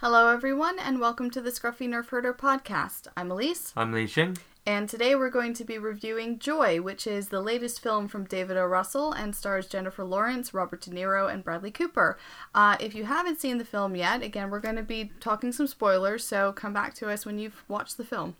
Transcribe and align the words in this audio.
Hello, 0.00 0.28
everyone, 0.28 0.78
and 0.78 1.00
welcome 1.00 1.28
to 1.30 1.40
the 1.40 1.50
Scruffy 1.50 1.88
Nerf 1.88 2.08
Herder 2.10 2.32
podcast. 2.32 3.08
I'm 3.16 3.30
Elise, 3.32 3.72
I'm 3.76 3.92
Li 3.92 4.06
Xing. 4.06 4.38
and 4.64 4.88
today 4.88 5.16
we're 5.16 5.28
going 5.28 5.54
to 5.54 5.64
be 5.64 5.76
reviewing 5.76 6.38
Joy, 6.38 6.80
which 6.80 7.04
is 7.06 7.28
the 7.28 7.40
latest 7.40 7.82
film 7.82 8.06
from 8.06 8.24
David 8.24 8.56
O. 8.56 8.64
Russell 8.64 9.12
and 9.12 9.34
stars 9.34 9.66
Jennifer 9.66 10.04
Lawrence, 10.04 10.54
Robert 10.54 10.82
De 10.82 10.90
Niro, 10.90 11.32
and 11.32 11.42
Bradley 11.42 11.72
Cooper. 11.72 12.16
Uh, 12.54 12.76
if 12.78 12.94
you 12.94 13.04
haven't 13.06 13.40
seen 13.40 13.58
the 13.58 13.64
film 13.64 13.96
yet, 13.96 14.22
again, 14.22 14.50
we're 14.50 14.60
going 14.60 14.76
to 14.76 14.82
be 14.84 15.10
talking 15.18 15.50
some 15.50 15.66
spoilers, 15.66 16.24
so 16.24 16.52
come 16.52 16.72
back 16.72 16.94
to 16.94 17.08
us 17.10 17.26
when 17.26 17.38
you've 17.40 17.64
watched 17.66 17.96
the 17.96 18.04
film. 18.04 18.36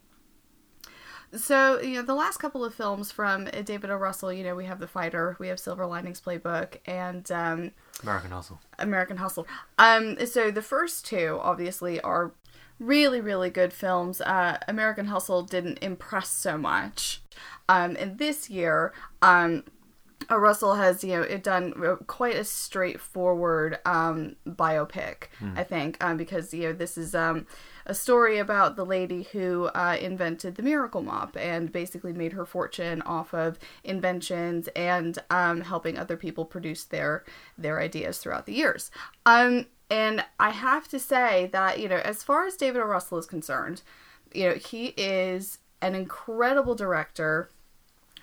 So, 1.34 1.80
you 1.80 1.94
know, 1.94 2.02
the 2.02 2.14
last 2.14 2.38
couple 2.38 2.64
of 2.64 2.74
films 2.74 3.12
from 3.12 3.48
uh, 3.48 3.62
David 3.62 3.90
O. 3.90 3.96
Russell, 3.96 4.32
you 4.32 4.42
know, 4.42 4.54
we 4.54 4.64
have 4.64 4.80
The 4.80 4.88
Fighter, 4.88 5.36
we 5.38 5.48
have 5.48 5.60
Silver 5.60 5.84
Linings 5.86 6.20
Playbook, 6.20 6.78
and 6.86 7.30
um, 7.30 7.72
American 8.02 8.30
Hustle. 8.30 8.60
American 8.78 9.16
Hustle. 9.18 9.46
Um, 9.78 10.16
so 10.26 10.50
the 10.50 10.62
first 10.62 11.04
two 11.04 11.38
obviously 11.42 12.00
are 12.00 12.32
really, 12.78 13.20
really 13.20 13.50
good 13.50 13.72
films. 13.72 14.20
Uh, 14.20 14.58
American 14.66 15.06
Hustle 15.06 15.42
didn't 15.42 15.78
impress 15.80 16.30
so 16.30 16.56
much. 16.56 17.20
Um, 17.68 17.96
and 17.98 18.18
this 18.18 18.48
year, 18.48 18.92
um, 19.20 19.64
Russell 20.36 20.74
has 20.74 21.02
you 21.02 21.16
know 21.16 21.22
it 21.22 21.42
done 21.42 21.72
uh, 21.84 21.96
quite 22.06 22.36
a 22.36 22.44
straightforward 22.44 23.78
um, 23.86 24.36
biopic, 24.46 25.28
I 25.56 25.64
think, 25.64 26.02
um, 26.04 26.16
because 26.16 26.52
you 26.52 26.64
know 26.64 26.72
this 26.72 26.98
is 26.98 27.14
um, 27.14 27.46
a 27.86 27.94
story 27.94 28.38
about 28.38 28.76
the 28.76 28.84
lady 28.84 29.22
who 29.32 29.66
uh, 29.74 29.96
invented 30.00 30.56
the 30.56 30.62
miracle 30.62 31.02
mop 31.02 31.36
and 31.38 31.72
basically 31.72 32.12
made 32.12 32.34
her 32.34 32.44
fortune 32.44 33.00
off 33.02 33.32
of 33.32 33.58
inventions 33.84 34.68
and 34.76 35.18
um, 35.30 35.62
helping 35.62 35.98
other 35.98 36.16
people 36.16 36.44
produce 36.44 36.84
their 36.84 37.24
their 37.56 37.80
ideas 37.80 38.18
throughout 38.18 38.44
the 38.44 38.54
years. 38.54 38.90
Um, 39.24 39.66
and 39.90 40.24
I 40.38 40.50
have 40.50 40.88
to 40.88 40.98
say 40.98 41.48
that 41.52 41.80
you 41.80 41.88
know 41.88 42.02
as 42.04 42.22
far 42.22 42.44
as 42.44 42.56
David 42.56 42.82
O. 42.82 42.84
Russell 42.84 43.18
is 43.18 43.26
concerned, 43.26 43.80
you 44.34 44.48
know 44.48 44.54
he 44.56 44.88
is 44.98 45.58
an 45.80 45.94
incredible 45.94 46.74
director 46.74 47.48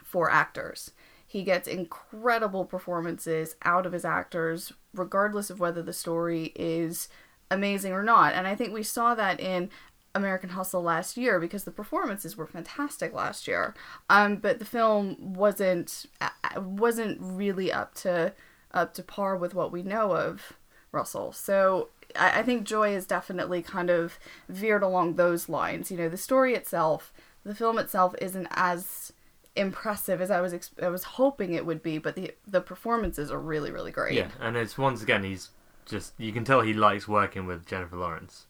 for 0.04 0.30
actors. 0.30 0.92
He 1.36 1.44
gets 1.44 1.68
incredible 1.68 2.64
performances 2.64 3.58
out 3.64 3.86
of 3.86 3.92
his 3.92 4.06
actors, 4.06 4.72
regardless 4.94 5.50
of 5.50 5.60
whether 5.60 5.82
the 5.82 5.92
story 5.92 6.54
is 6.56 7.10
amazing 7.52 7.92
or 7.92 8.04
not. 8.04 8.34
And 8.34 8.48
I 8.48 8.56
think 8.56 8.74
we 8.74 8.84
saw 8.84 9.16
that 9.16 9.42
in 9.42 9.70
American 10.14 10.52
Hustle 10.52 10.82
last 10.82 11.18
year 11.18 11.38
because 11.38 11.66
the 11.66 11.72
performances 11.72 12.38
were 12.38 12.48
fantastic 12.48 13.14
last 13.14 13.50
year. 13.50 13.76
Um, 14.10 14.38
but 14.38 14.60
the 14.60 14.64
film 14.64 15.34
wasn't 15.34 16.06
uh, 16.22 16.30
wasn't 16.62 17.18
really 17.20 17.70
up 17.70 17.96
to 17.96 18.32
up 18.74 18.94
to 18.94 19.04
par 19.04 19.36
with 19.36 19.54
what 19.54 19.74
we 19.74 19.84
know 19.84 20.16
of 20.16 20.54
Russell. 20.94 21.34
So 21.34 21.90
I, 22.18 22.40
I 22.40 22.44
think 22.44 22.64
Joy 22.64 22.96
is 22.96 23.06
definitely 23.06 23.62
kind 23.62 23.90
of 23.90 24.20
veered 24.48 24.84
along 24.84 25.16
those 25.16 25.50
lines. 25.50 25.92
You 25.92 25.98
know, 25.98 26.08
the 26.08 26.16
story 26.16 26.56
itself, 26.56 27.12
the 27.44 27.54
film 27.54 27.78
itself, 27.78 28.16
isn't 28.22 28.48
as 28.52 29.12
impressive 29.56 30.22
as 30.22 30.30
I 30.32 30.42
was 30.42 30.54
ex- 30.54 30.72
I 30.82 30.90
was 30.90 31.04
hoping 31.04 31.54
it 31.54 31.66
would 31.66 31.82
be, 31.84 31.98
but 31.98 32.16
the 32.16 32.32
the 32.48 32.62
performances 32.62 33.32
are 33.32 33.40
really 33.40 33.72
really 33.72 33.92
great. 33.92 34.14
Yeah, 34.16 34.30
and 34.40 34.56
it's 34.58 34.78
once 34.78 35.02
again 35.02 35.24
he's 35.24 35.50
just 35.86 36.14
you 36.18 36.32
can 36.32 36.44
tell 36.44 36.62
he 36.62 36.74
likes 36.74 37.08
working 37.08 37.46
with 37.46 37.66
Jennifer 37.66 37.98
Lawrence. 37.98 38.46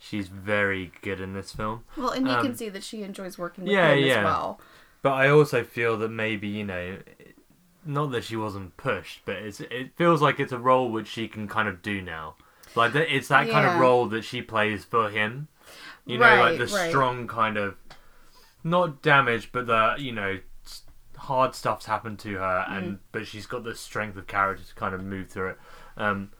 She's 0.00 0.28
very 0.28 0.92
good 1.02 1.20
in 1.20 1.32
this 1.32 1.52
film. 1.52 1.84
Well, 1.96 2.10
and 2.10 2.28
you 2.28 2.36
can 2.36 2.46
Um, 2.48 2.54
see 2.54 2.68
that 2.68 2.84
she 2.84 3.02
enjoys 3.02 3.36
working 3.36 3.64
with 3.64 3.72
yeah, 3.72 3.92
him 3.92 4.04
yeah. 4.04 4.18
as 4.18 4.24
well. 4.24 4.60
But 5.02 5.12
I 5.14 5.28
also 5.28 5.64
feel 5.64 5.96
that 5.98 6.10
maybe, 6.10 6.46
you 6.48 6.64
know, 6.64 6.98
not 7.84 8.12
that 8.12 8.24
she 8.24 8.36
wasn't 8.36 8.76
pushed, 8.76 9.22
but 9.24 9.36
it's 9.36 9.60
it 9.60 9.96
feels 9.96 10.22
like 10.22 10.38
it's 10.38 10.52
a 10.52 10.58
role 10.58 10.90
which 10.90 11.08
she 11.08 11.26
can 11.28 11.48
kind 11.48 11.68
of 11.68 11.82
do 11.82 12.00
now. 12.00 12.36
Like 12.74 12.94
it's 12.94 13.28
that 13.28 13.48
kind 13.48 13.66
of 13.66 13.80
role 13.80 14.06
that 14.06 14.22
she 14.22 14.42
plays 14.42 14.84
for 14.84 15.10
him. 15.10 15.48
You 16.06 16.18
know, 16.18 16.36
like 16.36 16.58
the 16.58 16.66
right. 16.66 16.88
strong 16.90 17.26
kind 17.26 17.56
of 17.56 17.76
not 18.64 19.02
damaged, 19.02 19.50
but 19.52 19.66
the, 19.66 19.94
you 19.98 20.12
know, 20.12 20.38
hard 21.18 21.54
stuff's 21.54 21.86
happened 21.86 22.18
to 22.20 22.34
her 22.36 22.64
Mm. 22.68 22.76
and 22.78 22.98
but 23.12 23.26
she's 23.26 23.46
got 23.46 23.64
the 23.64 23.74
strength 23.74 24.16
of 24.16 24.26
character 24.26 24.64
to 24.64 24.74
kind 24.74 24.94
of 24.94 25.02
move 25.04 25.28
through 25.28 25.50
it. 25.50 25.58
Um 25.96 26.30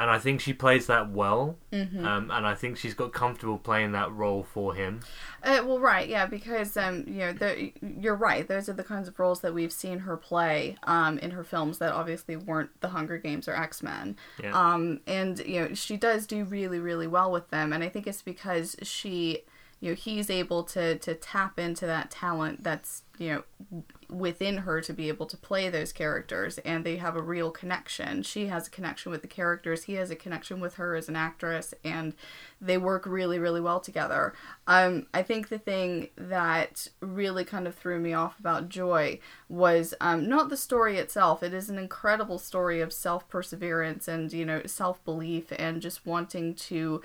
and 0.00 0.08
I 0.08 0.20
think 0.20 0.40
she 0.40 0.52
plays 0.52 0.86
that 0.86 1.10
well, 1.10 1.58
Mm-hmm. 1.72 2.04
um, 2.06 2.30
and 2.30 2.46
I 2.46 2.54
think 2.54 2.76
she's 2.76 2.94
got 2.94 3.12
comfortable 3.12 3.58
playing 3.58 3.90
that 3.92 4.12
role 4.12 4.44
for 4.44 4.72
him. 4.72 5.00
Uh, 5.42 5.60
well, 5.66 5.80
right, 5.80 6.08
yeah, 6.08 6.24
because 6.24 6.76
um, 6.76 7.02
you 7.08 7.18
know, 7.18 7.32
the, 7.32 7.72
you're 7.82 8.14
right. 8.14 8.46
Those 8.46 8.68
are 8.68 8.74
the 8.74 8.84
kinds 8.84 9.08
of 9.08 9.18
roles 9.18 9.40
that 9.40 9.52
we've 9.52 9.72
seen 9.72 9.98
her 10.00 10.16
play 10.16 10.76
um, 10.84 11.18
in 11.18 11.32
her 11.32 11.42
films 11.42 11.78
that 11.78 11.92
obviously 11.92 12.36
weren't 12.36 12.70
The 12.80 12.90
Hunger 12.90 13.18
Games 13.18 13.48
or 13.48 13.56
X 13.56 13.82
Men. 13.82 14.14
Yeah. 14.40 14.52
Um, 14.56 15.00
and 15.08 15.40
you 15.40 15.62
know, 15.62 15.74
she 15.74 15.96
does 15.96 16.28
do 16.28 16.44
really, 16.44 16.78
really 16.78 17.08
well 17.08 17.32
with 17.32 17.50
them, 17.50 17.72
and 17.72 17.82
I 17.82 17.88
think 17.88 18.06
it's 18.06 18.22
because 18.22 18.76
she, 18.82 19.40
you 19.80 19.90
know, 19.90 19.94
he's 19.94 20.30
able 20.30 20.64
to 20.64 20.96
to 20.98 21.14
tap 21.14 21.58
into 21.58 21.86
that 21.86 22.10
talent 22.10 22.64
that's 22.64 23.02
you 23.18 23.44
know 23.70 23.82
within 24.08 24.58
her 24.58 24.80
to 24.80 24.92
be 24.92 25.08
able 25.08 25.26
to 25.26 25.36
play 25.36 25.68
those 25.68 25.92
characters, 25.92 26.58
and 26.58 26.84
they 26.84 26.96
have 26.96 27.14
a 27.14 27.22
real 27.22 27.50
connection. 27.50 28.22
She 28.22 28.46
has 28.46 28.66
a 28.66 28.70
connection 28.70 29.12
with 29.12 29.22
the 29.22 29.28
characters. 29.28 29.84
He 29.84 29.94
has 29.94 30.10
a 30.10 30.16
connection 30.16 30.60
with 30.60 30.74
her 30.74 30.96
as 30.96 31.08
an 31.08 31.16
actress, 31.16 31.74
and 31.84 32.14
they 32.60 32.78
work 32.78 33.06
really, 33.06 33.38
really 33.38 33.60
well 33.60 33.80
together. 33.80 34.34
Um, 34.66 35.06
I 35.12 35.22
think 35.22 35.48
the 35.48 35.58
thing 35.58 36.08
that 36.16 36.88
really 37.00 37.44
kind 37.44 37.66
of 37.66 37.74
threw 37.74 38.00
me 38.00 38.14
off 38.14 38.38
about 38.40 38.68
Joy 38.68 39.20
was 39.48 39.94
um, 40.00 40.28
not 40.28 40.48
the 40.48 40.56
story 40.56 40.96
itself. 40.96 41.42
It 41.42 41.52
is 41.52 41.68
an 41.68 41.78
incredible 41.78 42.38
story 42.38 42.80
of 42.80 42.92
self 42.92 43.28
perseverance 43.28 44.08
and 44.08 44.32
you 44.32 44.44
know 44.44 44.62
self 44.64 45.04
belief 45.04 45.52
and 45.58 45.82
just 45.82 46.06
wanting 46.06 46.54
to 46.54 47.02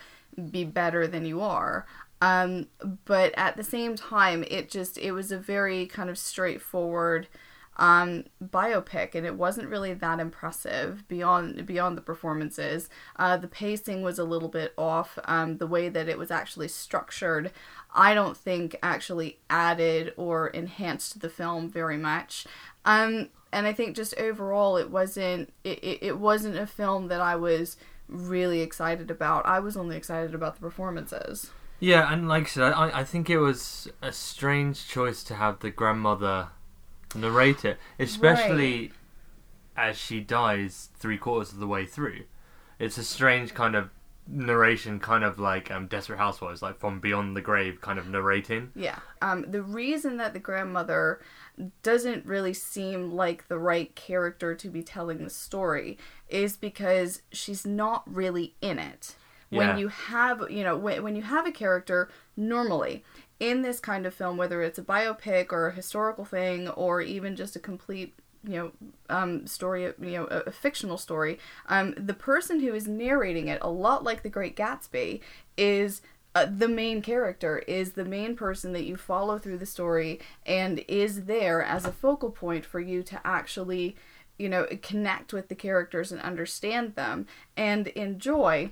be 0.50 0.64
better 0.64 1.06
than 1.08 1.26
you 1.26 1.42
are. 1.42 1.86
Um, 2.24 2.68
but 3.04 3.34
at 3.36 3.58
the 3.58 3.66
same 3.66 3.98
time, 3.98 4.46
it 4.50 4.70
just 4.70 4.98
it 4.98 5.12
was 5.12 5.30
a 5.30 5.38
very 5.38 5.86
kind 5.86 6.10
of 6.10 6.18
straightforward 6.18 7.28
um, 7.76 8.24
biopic, 8.42 9.14
and 9.14 9.26
it 9.26 9.36
wasn't 9.36 9.68
really 9.68 9.94
that 9.94 10.22
impressive 10.22 11.06
beyond 11.10 11.66
beyond 11.66 11.98
the 11.98 12.02
performances. 12.02 12.90
Uh, 13.18 13.36
the 13.36 13.50
pacing 13.50 14.04
was 14.04 14.18
a 14.18 14.24
little 14.24 14.48
bit 14.48 14.74
off. 14.78 15.20
Um, 15.26 15.58
the 15.58 15.68
way 15.68 15.90
that 15.90 16.08
it 16.08 16.18
was 16.18 16.32
actually 16.32 16.70
structured, 16.70 17.52
I 17.94 18.14
don't 18.14 18.38
think 18.38 18.78
actually 18.82 19.40
added 19.50 20.14
or 20.16 20.48
enhanced 20.48 21.20
the 21.20 21.30
film 21.30 21.70
very 21.70 21.98
much. 21.98 22.48
Um, 22.86 23.32
and 23.52 23.68
I 23.68 23.74
think 23.74 23.98
just 23.98 24.18
overall, 24.18 24.78
it 24.78 24.90
wasn't 24.90 25.52
it, 25.66 25.84
it, 25.84 26.00
it 26.02 26.18
wasn't 26.20 26.56
a 26.56 26.68
film 26.68 27.10
that 27.10 27.20
I 27.20 27.36
was 27.36 27.76
really 28.08 28.62
excited 28.62 29.12
about. 29.12 29.46
I 29.46 29.60
was 29.60 29.76
only 29.76 29.98
excited 29.98 30.34
about 30.34 30.56
the 30.56 30.62
performances. 30.62 31.52
Yeah, 31.84 32.14
and 32.14 32.30
like 32.30 32.44
I 32.44 32.48
said, 32.48 32.72
I, 32.72 33.00
I 33.00 33.04
think 33.04 33.30
it 33.30 33.40
was 33.40 33.90
a 34.02 34.14
strange 34.14 34.88
choice 34.88 35.22
to 35.24 35.36
have 35.36 35.60
the 35.60 35.70
grandmother 35.70 36.48
narrate 37.14 37.66
it, 37.66 37.78
especially 38.00 38.94
as 39.76 39.98
she 39.98 40.22
dies 40.22 40.92
three 40.96 41.18
quarters 41.18 41.52
of 41.52 41.60
the 41.60 41.68
way 41.68 41.86
through. 41.86 42.22
It's 42.80 42.98
a 42.98 43.04
strange 43.04 43.54
kind 43.54 43.76
of 43.76 43.90
narration, 44.30 45.02
kind 45.02 45.26
of 45.26 45.40
like 45.40 45.72
um, 45.72 45.88
Desperate 45.88 46.20
Housewives, 46.20 46.62
like 46.62 46.80
from 46.80 47.02
beyond 47.02 47.36
the 47.36 47.42
grave, 47.42 47.82
kind 47.82 48.00
of 48.00 48.08
narrating. 48.08 48.72
Yeah. 48.78 49.00
Um, 49.22 49.44
the 49.52 49.62
reason 49.62 50.16
that 50.18 50.32
the 50.32 50.40
grandmother 50.40 51.20
doesn't 51.82 52.26
really 52.26 52.54
seem 52.54 53.12
like 53.12 53.50
the 53.50 53.60
right 53.60 53.94
character 53.94 54.56
to 54.56 54.70
be 54.70 54.84
telling 54.84 55.22
the 55.22 55.30
story 55.30 55.98
is 56.30 56.56
because 56.56 57.24
she's 57.34 57.66
not 57.66 58.04
really 58.08 58.56
in 58.62 58.80
it. 58.80 59.18
When 59.54 59.70
Yeah. 59.70 59.78
you 59.78 59.88
have, 59.90 60.50
you 60.50 60.64
know, 60.64 60.78
when, 60.78 61.04
when 61.04 61.16
you 61.16 61.22
have 61.24 61.46
a 61.46 61.52
character, 61.52 62.10
normally 62.36 63.04
in 63.40 63.62
this 63.62 63.80
kind 63.80 64.06
of 64.06 64.14
film, 64.14 64.38
whether 64.38 64.62
it's 64.62 64.80
a 64.80 64.84
biopic 64.84 65.52
or 65.52 65.68
a 65.68 65.72
historical 65.74 66.26
thing 66.26 66.70
or 66.70 67.02
even 67.02 67.36
just 67.36 67.56
a 67.56 67.60
complete 67.60 68.14
you 68.46 68.58
know 68.58 68.72
um 69.10 69.48
story 69.48 69.84
you 69.84 70.12
know 70.12 70.28
a, 70.30 70.40
a 70.48 70.52
fictional 70.52 70.98
story 70.98 71.40
um 71.70 71.94
the 71.96 72.14
person 72.14 72.60
who 72.60 72.74
is 72.74 72.88
narrating 72.90 73.48
it 73.48 73.58
a 73.62 73.70
lot 73.70 74.04
like 74.04 74.22
the 74.22 74.30
great 74.30 74.54
gatsby 74.56 75.22
is 75.58 76.02
uh, 76.36 76.46
the 76.46 76.68
main 76.68 77.02
character 77.02 77.60
is 77.60 77.94
the 77.94 78.04
main 78.04 78.36
person 78.36 78.74
that 78.74 78.84
you 78.84 78.98
follow 78.98 79.38
through 79.38 79.58
the 79.58 79.66
story 79.66 80.20
and 80.46 80.84
is 80.90 81.24
there 81.24 81.64
as 81.64 81.86
a 81.86 81.92
focal 81.92 82.32
point 82.32 82.66
for 82.66 82.82
you 82.82 83.02
to 83.02 83.18
actually 83.26 83.96
you 84.38 84.50
know 84.50 84.66
connect 84.82 85.32
with 85.32 85.48
the 85.48 85.56
characters 85.56 86.12
and 86.12 86.20
understand 86.22 86.96
them 86.96 87.26
and 87.56 87.88
enjoy 87.90 88.70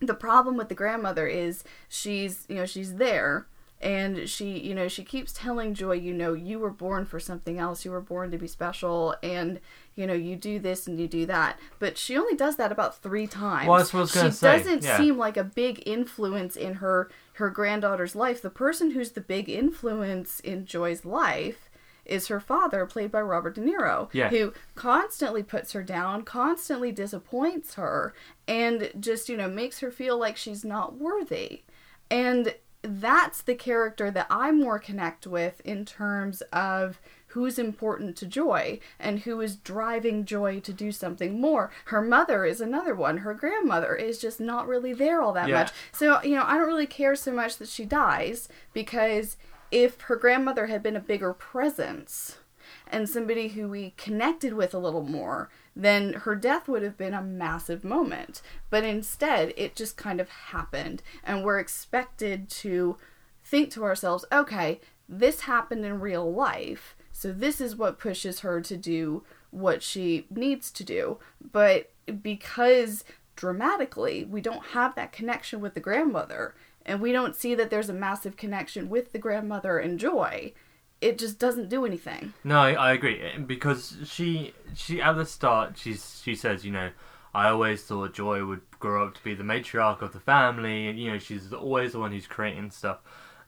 the 0.00 0.14
problem 0.14 0.56
with 0.56 0.68
the 0.68 0.74
grandmother 0.74 1.26
is 1.26 1.64
she's 1.88 2.46
you 2.48 2.56
know 2.56 2.66
she's 2.66 2.94
there 2.94 3.46
and 3.80 4.28
she 4.28 4.58
you 4.58 4.74
know 4.74 4.88
she 4.88 5.02
keeps 5.02 5.32
telling 5.32 5.72
joy 5.72 5.92
you 5.92 6.12
know 6.12 6.34
you 6.34 6.58
were 6.58 6.70
born 6.70 7.06
for 7.06 7.18
something 7.18 7.58
else. 7.58 7.84
You 7.84 7.90
were 7.90 8.00
born 8.00 8.30
to 8.30 8.38
be 8.38 8.46
special 8.46 9.14
and 9.22 9.60
you 9.94 10.06
know 10.06 10.14
you 10.14 10.36
do 10.36 10.58
this 10.58 10.86
and 10.86 11.00
you 11.00 11.08
do 11.08 11.26
that. 11.26 11.58
But 11.78 11.96
she 11.96 12.16
only 12.16 12.36
does 12.36 12.56
that 12.56 12.72
about 12.72 12.98
three 12.98 13.26
times. 13.26 13.68
Well, 13.68 13.78
that's 13.78 13.92
what 13.92 14.00
I 14.00 14.02
was 14.02 14.12
gonna 14.12 14.30
she 14.30 14.36
say, 14.36 14.58
doesn't 14.58 14.84
yeah. 14.84 14.96
seem 14.98 15.16
like 15.16 15.36
a 15.36 15.44
big 15.44 15.82
influence 15.86 16.56
in 16.56 16.74
her 16.74 17.10
her 17.34 17.48
granddaughter's 17.48 18.14
life. 18.14 18.42
The 18.42 18.50
person 18.50 18.90
who's 18.90 19.12
the 19.12 19.20
big 19.22 19.48
influence 19.48 20.40
in 20.40 20.66
joy's 20.66 21.04
life 21.04 21.69
is 22.10 22.28
her 22.28 22.40
father, 22.40 22.84
played 22.86 23.10
by 23.12 23.20
Robert 23.20 23.54
De 23.54 23.60
Niro, 23.60 24.08
Yeah. 24.12 24.28
who 24.28 24.52
constantly 24.74 25.42
puts 25.42 25.72
her 25.72 25.82
down, 25.82 26.22
constantly 26.24 26.92
disappoints 26.92 27.74
her, 27.74 28.12
and 28.48 28.90
just, 28.98 29.28
you 29.28 29.36
know, 29.36 29.48
makes 29.48 29.78
her 29.80 29.90
feel 29.90 30.18
like 30.18 30.36
she's 30.36 30.64
not 30.64 30.96
worthy. 30.96 31.62
And 32.10 32.54
that's 32.82 33.42
the 33.42 33.54
character 33.54 34.10
that 34.10 34.26
I 34.30 34.50
more 34.52 34.78
connect 34.78 35.26
with 35.26 35.60
in 35.64 35.84
terms 35.84 36.40
of 36.52 36.98
who's 37.28 37.58
important 37.58 38.16
to 38.16 38.26
Joy 38.26 38.80
and 38.98 39.20
who 39.20 39.40
is 39.40 39.54
driving 39.54 40.24
Joy 40.24 40.58
to 40.60 40.72
do 40.72 40.90
something 40.90 41.40
more. 41.40 41.70
Her 41.84 42.00
mother 42.02 42.44
is 42.44 42.60
another 42.60 42.94
one. 42.94 43.18
Her 43.18 43.34
grandmother 43.34 43.94
is 43.94 44.18
just 44.18 44.40
not 44.40 44.66
really 44.66 44.92
there 44.92 45.20
all 45.20 45.32
that 45.34 45.48
Yeah. 45.48 45.58
much. 45.60 45.72
So, 45.92 46.20
you 46.22 46.34
know, 46.34 46.42
I 46.44 46.56
don't 46.56 46.66
really 46.66 46.86
care 46.86 47.14
so 47.14 47.30
much 47.32 47.58
that 47.58 47.68
she 47.68 47.84
dies 47.84 48.48
because 48.72 49.36
if 49.70 50.00
her 50.02 50.16
grandmother 50.16 50.66
had 50.66 50.82
been 50.82 50.96
a 50.96 51.00
bigger 51.00 51.32
presence 51.32 52.38
and 52.86 53.08
somebody 53.08 53.48
who 53.48 53.68
we 53.68 53.94
connected 53.96 54.54
with 54.54 54.74
a 54.74 54.78
little 54.78 55.02
more, 55.02 55.50
then 55.74 56.12
her 56.12 56.34
death 56.34 56.68
would 56.68 56.82
have 56.82 56.96
been 56.96 57.14
a 57.14 57.22
massive 57.22 57.84
moment. 57.84 58.42
But 58.68 58.84
instead, 58.84 59.52
it 59.56 59.76
just 59.76 59.96
kind 59.96 60.20
of 60.20 60.28
happened, 60.28 61.02
and 61.24 61.44
we're 61.44 61.58
expected 61.58 62.48
to 62.50 62.96
think 63.44 63.70
to 63.72 63.84
ourselves, 63.84 64.24
okay, 64.32 64.80
this 65.08 65.42
happened 65.42 65.84
in 65.84 66.00
real 66.00 66.32
life, 66.32 66.96
so 67.12 67.32
this 67.32 67.60
is 67.60 67.76
what 67.76 67.98
pushes 67.98 68.40
her 68.40 68.60
to 68.60 68.76
do 68.76 69.24
what 69.50 69.82
she 69.82 70.26
needs 70.30 70.70
to 70.70 70.84
do. 70.84 71.18
But 71.52 71.90
because 72.22 73.04
dramatically 73.40 74.22
we 74.22 74.42
don't 74.42 74.66
have 74.66 74.94
that 74.94 75.12
connection 75.12 75.60
with 75.60 75.72
the 75.72 75.80
grandmother, 75.80 76.54
and 76.84 77.00
we 77.00 77.10
don't 77.10 77.34
see 77.34 77.54
that 77.54 77.70
there's 77.70 77.88
a 77.88 77.94
massive 77.94 78.36
connection 78.36 78.90
with 78.90 79.12
the 79.12 79.18
grandmother 79.18 79.78
and 79.78 79.98
Joy, 79.98 80.52
it 81.00 81.18
just 81.18 81.38
doesn't 81.38 81.70
do 81.70 81.86
anything. 81.86 82.34
No, 82.44 82.60
I, 82.60 82.92
agree 82.92 83.22
because 83.46 83.96
she 84.04 84.52
she 84.74 85.00
at 85.00 85.14
the 85.14 85.24
start 85.24 85.78
she's 85.78 86.20
she 86.22 86.34
says 86.34 86.66
you 86.66 86.70
know 86.70 86.90
I 87.34 87.48
always 87.48 87.82
thought 87.82 88.12
Joy 88.12 88.44
would 88.44 88.60
grow 88.78 89.06
up 89.06 89.14
to 89.14 89.24
be 89.24 89.32
the 89.32 89.42
matriarch 89.42 90.02
of 90.02 90.12
the 90.12 90.20
family 90.20 90.88
and 90.88 90.98
you 90.98 91.10
know 91.10 91.18
she's 91.18 91.50
always 91.50 91.92
the 91.92 91.98
one 91.98 92.12
who's 92.12 92.26
creating 92.26 92.70
stuff. 92.70 92.98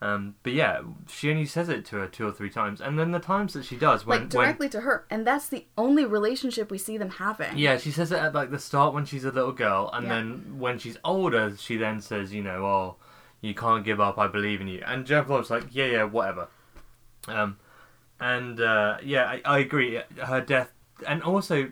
Um, 0.03 0.35
but 0.43 0.53
yeah, 0.53 0.81
she 1.09 1.31
only 1.31 1.47
says 1.47 1.69
it 1.69 1.85
to 1.87 1.97
her 1.97 2.09
two 2.09 2.27
or 2.27 2.33
three 2.33 2.51
times, 2.51 2.81
and 2.81 2.99
then 2.99 3.13
the 3.13 3.21
times 3.21 3.53
that 3.53 3.65
she 3.65 3.77
does 3.77 4.05
when 4.05 4.23
like 4.23 4.29
directly 4.31 4.69
to 4.71 4.81
her, 4.81 5.07
and 5.09 5.25
that's 5.25 5.49
the 5.49 5.65
only 5.79 6.05
relationship 6.05 6.73
we 6.73 6.79
see 6.79 6.99
them 6.99 7.11
having. 7.11 7.57
yeah 7.57 7.77
she 7.79 7.93
says 7.93 8.11
it 8.11 8.19
at 8.19 8.35
like 8.35 8.51
the 8.51 8.59
start 8.59 8.93
when 8.95 9.05
she's 9.05 9.25
a 9.25 9.31
little 9.31 9.53
girl, 9.53 9.89
and 9.93 10.07
Yeah. 10.07 10.15
then 10.15 10.59
when 10.59 10.79
she's 10.81 10.97
older 11.05 11.55
she 11.57 11.77
then 11.77 12.01
says 12.01 12.33
you 12.35 12.43
know 12.43 12.65
oh 12.67 12.97
you 13.41 13.55
can't 13.55 13.85
give 13.85 14.01
up 14.01 14.19
I 14.19 14.27
believe 14.27 14.61
in 14.61 14.67
you, 14.67 14.83
and 14.85 15.07
Jennifer 15.07 15.31
Lawrence 15.31 15.51
like 15.51 15.67
yeah 15.71 15.87
yeah 15.87 16.05
whatever. 16.05 16.49
Um, 17.29 17.59
and 18.19 18.61
uh, 18.61 18.99
yeah, 19.05 19.25
I, 19.27 19.41
I 19.45 19.59
agree. 19.61 20.01
Her 20.21 20.41
death, 20.41 20.73
and 21.07 21.23
also, 21.23 21.71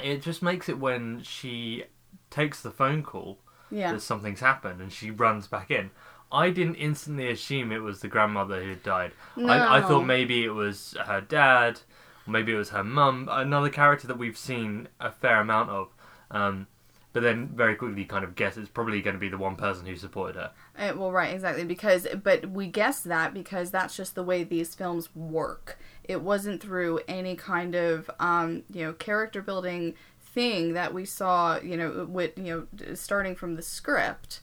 it 0.00 0.20
just 0.22 0.42
makes 0.42 0.68
it 0.68 0.78
when 0.78 1.22
she 1.22 1.84
takes 2.30 2.60
the 2.62 2.70
phone 2.70 3.02
call 3.02 3.38
yeah, 3.70 3.92
that 3.92 4.00
something's 4.02 4.40
happened 4.40 4.80
and 4.80 4.92
she 4.92 5.10
runs 5.10 5.46
back 5.46 5.70
in. 5.70 5.90
I 6.30 6.50
didn't 6.50 6.76
instantly 6.76 7.30
assume 7.30 7.72
it 7.72 7.82
was 7.82 8.00
the 8.00 8.08
grandmother 8.08 8.62
who 8.62 8.70
had 8.70 8.82
died. 8.82 9.12
I, 9.36 9.78
I 9.78 9.80
thought 9.80 10.04
maybe 10.04 10.44
it 10.44 10.50
was 10.50 10.96
her 11.06 11.20
dad, 11.20 11.80
or 12.26 12.30
maybe 12.30 12.52
it 12.52 12.56
was 12.56 12.70
her 12.70 12.84
mum, 12.84 13.28
another 13.30 13.70
character 13.70 14.06
that 14.08 14.18
we've 14.18 14.36
seen 14.36 14.88
a 15.00 15.10
fair 15.10 15.40
amount 15.40 15.70
of. 15.70 15.88
Um, 16.30 16.66
but 17.12 17.22
then 17.22 17.48
very 17.54 17.76
quickly 17.76 18.04
kind 18.04 18.24
of 18.24 18.34
guess 18.34 18.58
it's 18.58 18.68
probably 18.68 19.00
going 19.00 19.14
to 19.14 19.20
be 19.20 19.30
the 19.30 19.38
one 19.38 19.56
person 19.56 19.86
who 19.86 19.96
supported 19.96 20.36
her. 20.36 20.50
Uh, 20.78 20.92
well, 20.94 21.10
right, 21.10 21.32
exactly. 21.32 21.64
Because, 21.64 22.06
but 22.22 22.50
we 22.50 22.66
guessed 22.66 23.04
that 23.04 23.32
because 23.32 23.70
that's 23.70 23.96
just 23.96 24.14
the 24.14 24.22
way 24.22 24.44
these 24.44 24.74
films 24.74 25.08
work. 25.16 25.78
It 26.04 26.20
wasn't 26.20 26.60
through 26.60 27.00
any 27.08 27.34
kind 27.34 27.74
of, 27.74 28.10
um, 28.20 28.64
you 28.70 28.84
know, 28.84 28.92
character 28.92 29.40
building 29.40 29.94
thing 30.20 30.74
that 30.74 30.92
we 30.92 31.06
saw, 31.06 31.58
you 31.58 31.78
know, 31.78 32.06
with 32.06 32.36
you 32.36 32.66
know, 32.78 32.94
starting 32.94 33.34
from 33.34 33.54
the 33.54 33.62
script. 33.62 34.40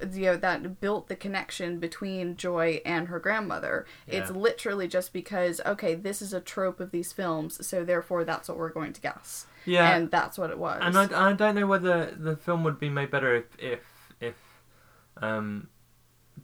You 0.00 0.26
know 0.26 0.36
that 0.36 0.80
built 0.80 1.08
the 1.08 1.16
connection 1.16 1.78
between 1.78 2.36
Joy 2.36 2.80
and 2.84 3.08
her 3.08 3.18
grandmother. 3.18 3.86
It's 4.06 4.30
literally 4.30 4.88
just 4.88 5.12
because 5.12 5.60
okay, 5.64 5.94
this 5.94 6.20
is 6.22 6.32
a 6.32 6.40
trope 6.40 6.80
of 6.80 6.90
these 6.90 7.12
films, 7.12 7.66
so 7.66 7.84
therefore 7.84 8.24
that's 8.24 8.48
what 8.48 8.58
we're 8.58 8.70
going 8.70 8.92
to 8.92 9.00
guess. 9.00 9.46
Yeah, 9.64 9.96
and 9.96 10.10
that's 10.10 10.38
what 10.38 10.50
it 10.50 10.58
was. 10.58 10.80
And 10.82 10.96
I, 10.96 11.30
I 11.30 11.32
don't 11.32 11.54
know 11.54 11.66
whether 11.66 12.14
the 12.16 12.36
film 12.36 12.64
would 12.64 12.78
be 12.78 12.88
made 12.88 13.10
better 13.10 13.34
if 13.34 13.44
if 13.58 13.80
if 14.20 14.34
um, 15.16 15.68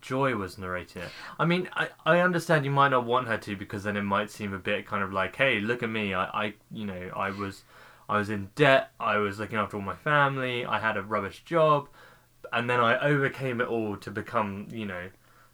Joy 0.00 0.34
was 0.34 0.58
narrating 0.58 1.02
it. 1.02 1.10
I 1.38 1.44
mean, 1.44 1.69
I, 1.75 1.88
I 2.05 2.20
understand 2.20 2.64
you 2.64 2.70
might 2.70 2.88
not 2.88 3.05
want 3.05 3.28
her 3.28 3.38
to 3.38 3.56
because 3.56 3.84
then 3.84 3.96
it 3.96 4.02
might 4.02 4.31
seem 4.31 4.52
a 4.52 4.58
bit 4.58 4.87
kind 4.87 5.02
of 5.02 5.12
like, 5.12 5.37
hey, 5.37 5.60
look 5.60 5.82
at 5.82 5.90
me. 5.90 6.14
I, 6.14 6.25
I 6.25 6.55
you 6.70 6.87
know 6.87 7.10
I 7.14 7.31
was 7.31 7.62
I 8.08 8.19
was 8.19 8.31
in 8.31 8.50
debt. 8.55 8.90
I 8.98 9.19
was 9.19 9.38
looking 9.38 9.58
after 9.58 9.76
all 9.76 9.82
my 9.82 9.96
family. 9.96 10.66
I 10.66 10.78
had 10.81 10.96
a 10.96 11.02
rubbish 11.02 11.44
job, 11.44 11.88
and 12.53 12.69
then 12.69 12.81
I 12.81 12.99
overcame 12.99 13.61
it 13.61 13.69
all 13.69 13.97
to 13.97 14.11
become 14.11 14.69
you 14.71 14.87
know 14.87 15.09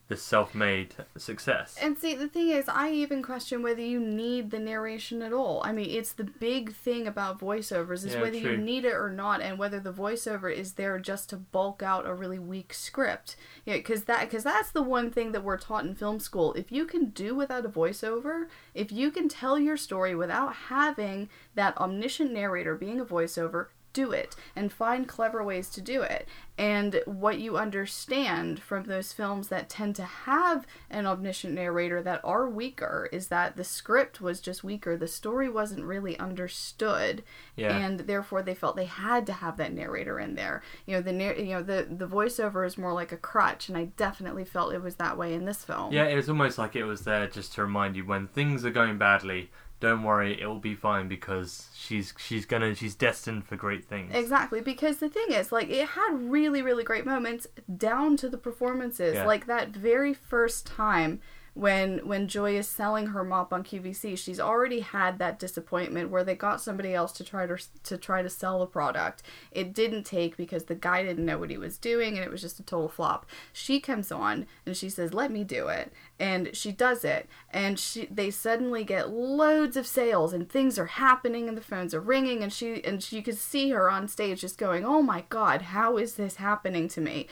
this 0.09 0.23
self-made 0.23 0.95
success. 1.19 1.77
And 1.83 1.99
see, 1.99 2.15
the 2.15 2.29
thing 2.29 2.49
is, 2.49 2.67
I 2.67 2.93
even 2.93 3.23
question 3.23 3.63
whether 3.63 3.83
you 3.83 4.01
need 4.01 4.51
the 4.51 4.59
narration 4.59 5.21
at 5.21 5.35
all. 5.35 5.61
I 5.67 5.73
mean, 5.73 5.91
it's 5.91 6.15
the 6.15 6.25
big 6.25 6.73
thing 6.75 7.07
about 7.07 7.39
voiceovers 7.39 8.07
is 8.07 8.15
Yeah, 8.15 8.23
whether 8.23 8.41
true. 8.41 8.53
you 8.53 8.57
need 8.57 8.87
it 8.87 8.95
or 8.95 9.11
not, 9.11 9.43
and 9.43 9.59
whether 9.59 9.79
the 9.79 9.93
voiceover 9.93 10.51
is 10.51 10.73
there 10.75 10.99
just 10.99 11.29
to 11.29 11.37
bulk 11.37 11.83
out 11.83 12.07
a 12.07 12.15
really 12.15 12.39
weak 12.39 12.73
script. 12.73 13.37
Yeah, 13.67 13.77
because 13.77 14.05
that 14.05 14.21
because 14.21 14.45
that's 14.45 14.71
the 14.71 14.83
one 14.83 15.11
thing 15.11 15.33
that 15.33 15.45
we're 15.45 15.59
taught 15.59 15.85
in 15.85 15.95
film 15.95 16.21
school. 16.21 16.55
If 16.55 16.73
you 16.73 16.87
can 16.87 17.11
do 17.11 17.35
without 17.35 17.67
a 17.67 17.69
voiceover, 17.69 18.47
if 18.73 18.91
you 18.91 19.11
can 19.11 19.29
tell 19.29 19.59
your 19.59 19.77
story 19.77 20.15
without 20.15 20.55
having 20.55 21.29
that 21.55 21.77
omniscient 21.77 22.33
narrator 22.33 22.75
being 22.75 22.99
a 22.99 23.05
voiceover, 23.05 23.67
do 23.93 24.13
it 24.13 24.37
and 24.55 24.73
find 24.73 25.09
clever 25.09 25.43
ways 25.43 25.69
to 25.71 25.81
do 25.81 26.03
it. 26.03 26.29
And 26.57 27.01
what 27.07 27.39
you 27.39 27.57
understand 27.57 28.61
from 28.61 28.85
those 28.85 29.13
films 29.13 29.47
that 29.49 29.69
tend 29.69 29.95
to 29.97 30.03
have 30.05 30.67
an 30.91 31.07
omniscient 31.07 31.55
narrator 31.55 32.03
that 32.03 32.21
are 32.25 32.49
weaker 32.49 33.09
is 33.13 33.29
that 33.29 33.57
the 33.57 33.63
script 33.65 34.21
was 34.21 34.41
just 34.41 34.65
weaker. 34.65 34.97
The 34.97 35.07
story 35.07 35.49
wasn't 35.49 35.85
really 35.85 36.19
understood, 36.19 37.23
Yeah. 37.57 37.77
and 37.77 38.01
therefore 38.01 38.43
they 38.43 38.55
felt 38.55 38.75
they 38.77 38.87
had 38.87 39.25
to 39.27 39.33
have 39.35 39.57
that 39.59 39.73
narrator 39.73 40.19
in 40.19 40.35
there. 40.35 40.63
You 40.87 40.97
know, 40.97 41.03
the 41.03 41.13
you 41.13 41.53
know 41.55 41.63
the 41.63 41.87
the 41.89 42.09
voiceover 42.09 42.67
is 42.67 42.77
more 42.77 42.93
like 42.93 43.13
a 43.13 43.17
crutch, 43.17 43.69
and 43.69 43.79
I 43.79 43.85
definitely 43.97 44.45
felt 44.45 44.75
it 44.75 44.83
was 44.83 44.97
that 44.97 45.17
way 45.17 45.35
in 45.35 45.45
this 45.45 45.65
film. 45.65 45.93
Yeah, 45.93 46.05
it 46.05 46.17
was 46.17 46.29
almost 46.29 46.59
like 46.59 46.75
it 46.75 46.85
was 46.85 47.03
there 47.03 47.27
just 47.29 47.53
to 47.55 47.63
remind 47.63 47.95
you 47.97 48.05
when 48.05 48.27
things 48.27 48.65
are 48.65 48.71
going 48.71 48.99
badly. 48.99 49.51
Don't 49.81 50.03
worry, 50.03 50.41
it 50.41 50.47
will 50.47 50.59
be 50.59 50.75
fine 50.75 51.07
because 51.07 51.69
she's 51.75 52.13
she's 52.19 52.47
gonna 52.47 52.75
she's 52.75 52.97
destined 52.97 53.47
for 53.47 53.57
great 53.57 53.85
things. 53.85 54.13
Exactly, 54.15 54.61
because 54.61 54.99
the 54.99 55.09
thing 55.09 55.31
is, 55.31 55.53
like, 55.53 55.71
it 55.71 55.91
had 55.91 56.11
really, 56.15 56.63
really 56.63 56.83
great 56.83 57.07
moments 57.07 57.47
down 57.77 58.17
to 58.17 58.29
the 58.29 58.39
performances. 58.39 59.15
Yeah. 59.15 59.27
Like 59.27 59.47
that 59.47 59.69
very 59.69 60.13
first 60.15 60.67
time 60.67 61.21
when 61.59 61.99
when 62.07 62.29
Joy 62.29 62.57
is 62.57 62.69
selling 62.69 63.09
her 63.09 63.25
mop 63.25 63.53
on 63.53 63.65
QVC, 63.65 64.17
she's 64.17 64.39
already 64.39 64.81
had 64.81 65.19
that 65.19 65.41
disappointment 65.41 66.09
where 66.09 66.23
they 66.23 66.37
got 66.37 66.61
somebody 66.61 66.95
else 66.95 67.11
to 67.13 67.25
try 67.25 67.47
to 67.47 67.57
to 67.83 67.97
try 67.97 68.23
to 68.23 68.31
sell 68.31 68.61
the 68.61 68.67
product. 68.67 69.23
It 69.51 69.75
didn't 69.75 70.05
take 70.05 70.37
because 70.37 70.65
the 70.65 70.77
guy 70.77 71.03
didn't 71.03 71.27
know 71.27 71.39
what 71.39 71.51
he 71.51 71.59
was 71.59 71.77
doing 71.77 72.17
and 72.17 72.25
it 72.25 72.31
was 72.31 72.43
just 72.43 72.61
a 72.61 72.63
total 72.63 72.89
flop. 72.89 73.27
She 73.53 73.81
comes 73.81 74.13
on 74.13 74.47
and 74.65 74.77
she 74.77 74.89
says, 74.89 75.13
"Let 75.13 75.33
me 75.33 75.43
do 75.43 75.67
it," 75.67 75.93
and 76.21 76.55
she 76.57 76.73
does 76.73 77.05
it, 77.05 77.29
and 77.53 77.79
she 77.79 78.07
they 78.07 78.31
suddenly 78.31 78.85
get 78.85 79.11
loads 79.11 79.77
of 79.77 79.87
sales 79.87 80.33
and 80.33 80.49
things 80.49 80.79
are 80.79 80.87
happening 80.87 81.49
and 81.49 81.57
the 81.57 81.63
phones 81.63 81.95
are 81.95 82.01
ringing 82.01 82.43
and 82.43 82.53
she 82.53 82.85
and 82.85 83.03
she 83.03 83.23
could 83.23 83.37
see 83.39 83.71
her 83.71 83.91
on 83.91 84.09
stage 84.09 84.41
just 84.41 84.59
going, 84.59 84.85
"Oh 84.85 85.03
my 85.03 85.25
god, 85.29 85.63
how 85.63 85.97
is 85.97 86.15
this 86.15 86.37
happening 86.37 86.89
to 86.89 87.01
me?" 87.01 87.27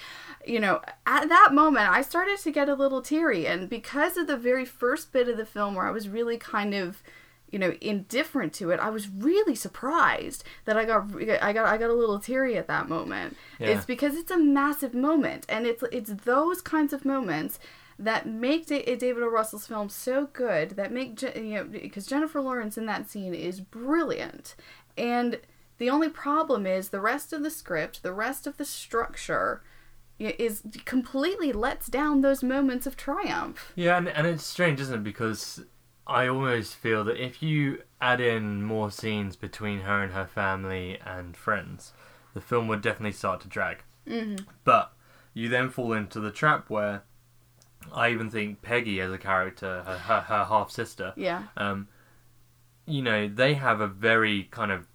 You 0.47 0.61
know, 0.61 0.81
at 1.07 1.28
that 1.28 1.50
moment 1.52 1.90
I 1.90 2.02
started 2.02 2.38
to 2.38 2.50
get 2.52 2.69
a 2.69 2.75
little 2.75 3.02
teary 3.02 3.47
and 3.47 3.69
because 3.69 4.16
of 4.16 4.26
the 4.26 4.37
very 4.37 4.64
first 4.64 5.12
bit 5.12 5.28
of 5.28 5.37
the 5.37 5.47
film 5.47 5.75
where 5.75 5.87
I 5.87 5.90
was 5.90 6.09
really 6.09 6.37
kind 6.38 6.75
of 6.75 7.02
you 7.50 7.61
know 7.61 7.75
indifferent 7.81 8.52
to 8.52 8.71
it 8.73 8.81
i 8.81 8.90
was 8.90 9.09
really 9.09 9.55
surprised 9.55 10.43
that 10.64 10.76
i 10.76 10.85
got 10.85 11.05
i 11.40 11.52
got 11.52 11.64
i 11.66 11.76
got 11.78 11.90
a 11.90 11.95
little 11.95 12.19
teary 12.19 12.57
at 12.57 12.66
that 12.66 12.88
moment 12.88 13.37
Yeah. 13.61 13.69
it's 13.69 13.85
because 13.85 14.16
it's 14.16 14.33
a 14.33 14.37
massive 14.37 14.95
moment 14.95 15.47
and 15.49 15.64
it's 15.64 15.85
it's 15.93 16.11
those 16.25 16.61
kinds 16.61 16.93
of 16.93 17.05
moments 17.05 17.61
that 17.99 18.26
make 18.26 18.67
Da- 18.67 18.97
David 18.97 19.23
O. 19.23 19.29
Russell's 19.29 19.67
film 19.67 19.88
so 19.88 20.29
good 20.33 20.71
that 20.71 20.93
make 20.93 21.15
Je- 21.17 21.33
you 21.37 21.55
know 21.55 21.65
because 21.65 22.07
Jennifer 22.07 22.41
Lawrence 22.41 22.76
in 22.76 22.87
that 22.87 23.09
scene 23.09 23.35
is 23.35 23.61
brilliant 23.61 24.55
and 24.97 25.41
the 25.79 25.91
only 25.91 26.09
problem 26.09 26.67
is 26.67 26.88
the 26.88 27.00
rest 27.00 27.33
of 27.33 27.43
the 27.43 27.50
script 27.50 28.03
the 28.03 28.12
rest 28.12 28.47
of 28.47 28.57
the 28.57 28.65
structure 28.65 29.62
is 30.19 30.62
completely 30.85 31.53
lets 31.53 31.88
down 31.88 32.21
those 32.23 32.43
moments 32.43 32.87
of 32.87 32.97
triumph 32.97 33.73
Yeah, 33.76 33.99
and, 33.99 34.09
and 34.09 34.26
it's 34.26 34.45
strange, 34.45 34.81
isn't 34.81 34.95
it? 35.00 35.05
Because 35.05 35.65
I 36.07 36.26
almost 36.26 36.75
feel 36.76 37.05
that 37.05 37.23
if 37.23 37.43
you 37.43 37.83
add 38.00 38.21
in 38.21 38.62
more 38.62 38.91
scenes 38.91 39.37
between 39.37 39.81
her 39.81 40.03
and 40.03 40.15
her 40.15 40.26
family 40.26 40.99
and 41.05 41.37
friends, 41.37 41.93
the 42.33 42.41
film 42.41 42.67
would 42.69 42.81
definitely 42.81 43.12
start 43.12 43.41
to 43.43 43.49
drag. 43.49 43.83
mm-hmm. 44.09 44.37
But 44.65 44.93
you 45.35 45.50
then 45.50 45.69
fall 45.69 45.93
into 45.93 46.19
the 46.19 46.31
trap 46.31 46.71
where 46.71 47.03
I 47.95 48.11
even 48.11 48.31
think 48.31 48.62
Peggy 48.62 49.00
as 49.00 49.12
a 49.12 49.19
character, 49.19 49.83
her, 49.85 49.99
her, 49.99 50.21
her 50.23 50.45
half 50.45 50.71
sister, 50.71 51.12
Yeah. 51.16 51.43
um, 51.57 51.88
you 52.87 53.02
know, 53.02 53.28
they 53.28 53.55
have 53.55 53.81
a 53.81 53.88
very 53.88 54.45
kind 54.45 54.71
of, 54.71 54.87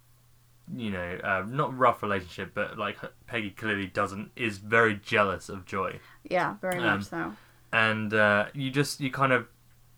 you 0.74 0.90
know, 0.90 1.18
uh, 1.22 1.44
not 1.46 1.76
rough 1.76 2.02
relationship, 2.02 2.52
but 2.54 2.78
like 2.78 2.98
Peggy 3.26 3.50
clearly 3.50 3.86
doesn't 3.86 4.30
is 4.36 4.58
very 4.58 4.94
jealous 4.94 5.48
of 5.48 5.66
Joy, 5.66 6.00
Yeah, 6.24 6.54
very 6.60 6.78
Um, 6.78 6.98
much 6.98 7.04
so. 7.04 7.36
and 7.72 8.14
uh, 8.14 8.46
you 8.54 8.70
just 8.70 9.00
you 9.00 9.10
kind 9.10 9.32
of, 9.32 9.46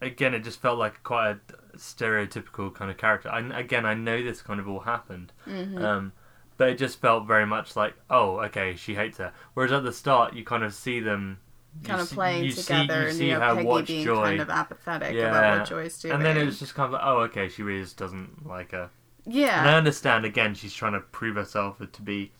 again, 0.00 0.34
it 0.34 0.42
just 0.44 0.60
felt 0.60 0.78
like 0.78 1.02
quite 1.02 1.30
a 1.30 1.38
stereotypical 1.76 2.74
kind 2.74 2.90
of 2.90 2.96
character. 2.96 3.28
I, 3.28 3.40
again, 3.58 3.84
I 3.86 3.94
know 3.94 4.22
this 4.22 4.42
kind 4.42 4.58
of 4.60 4.68
all 4.68 4.80
happened, 4.80 5.32
hmm 5.44 5.84
um, 5.84 6.12
but 6.56 6.68
it 6.68 6.78
just 6.78 7.00
felt 7.00 7.26
very 7.26 7.46
much 7.46 7.76
like, 7.76 7.94
oh, 8.10 8.38
okay, 8.46 8.74
she 8.76 8.94
hates 8.94 9.18
her. 9.18 9.32
Whereas 9.54 9.72
at 9.72 9.82
the 9.84 9.92
start, 9.92 10.34
you 10.34 10.44
kind 10.44 10.64
of 10.64 10.74
see 10.74 11.00
them. 11.00 11.38
Kind 11.82 12.00
of 12.00 12.08
see- 12.08 12.14
playing 12.14 12.44
you 12.44 12.50
see- 12.52 12.62
together 12.62 13.02
you 13.02 13.08
and 13.08 13.18
you 13.18 13.30
know 13.32 13.40
Peggy 13.56 13.92
being 13.92 14.04
Joy, 14.04 14.22
kind 14.24 14.40
of 14.40 14.50
apathetic 14.50 15.16
about 15.16 15.58
what 15.60 15.68
Joy's 15.68 15.98
doing. 16.00 16.14
and 16.14 16.24
then 16.24 16.36
it 16.36 16.44
was 16.44 16.58
just 16.58 16.74
kind 16.74 16.86
of 16.86 16.92
like, 16.92 17.02
oh, 17.04 17.18
okay, 17.22 17.48
she 17.48 17.62
really 17.62 17.82
just 17.82 17.96
doesn't 17.96 18.46
like 18.46 18.72
her. 18.72 18.90
Yeah. 19.26 19.60
And 19.60 19.70
I 19.70 19.76
understand 19.76 20.24
again 20.24 20.54
she's 20.54 20.74
trying 20.74 20.92
to 20.92 21.00
prove 21.00 21.36
herself 21.36 21.78
to 21.90 22.02
be, 22.02 22.32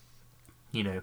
you 0.71 0.85
know, 0.85 1.00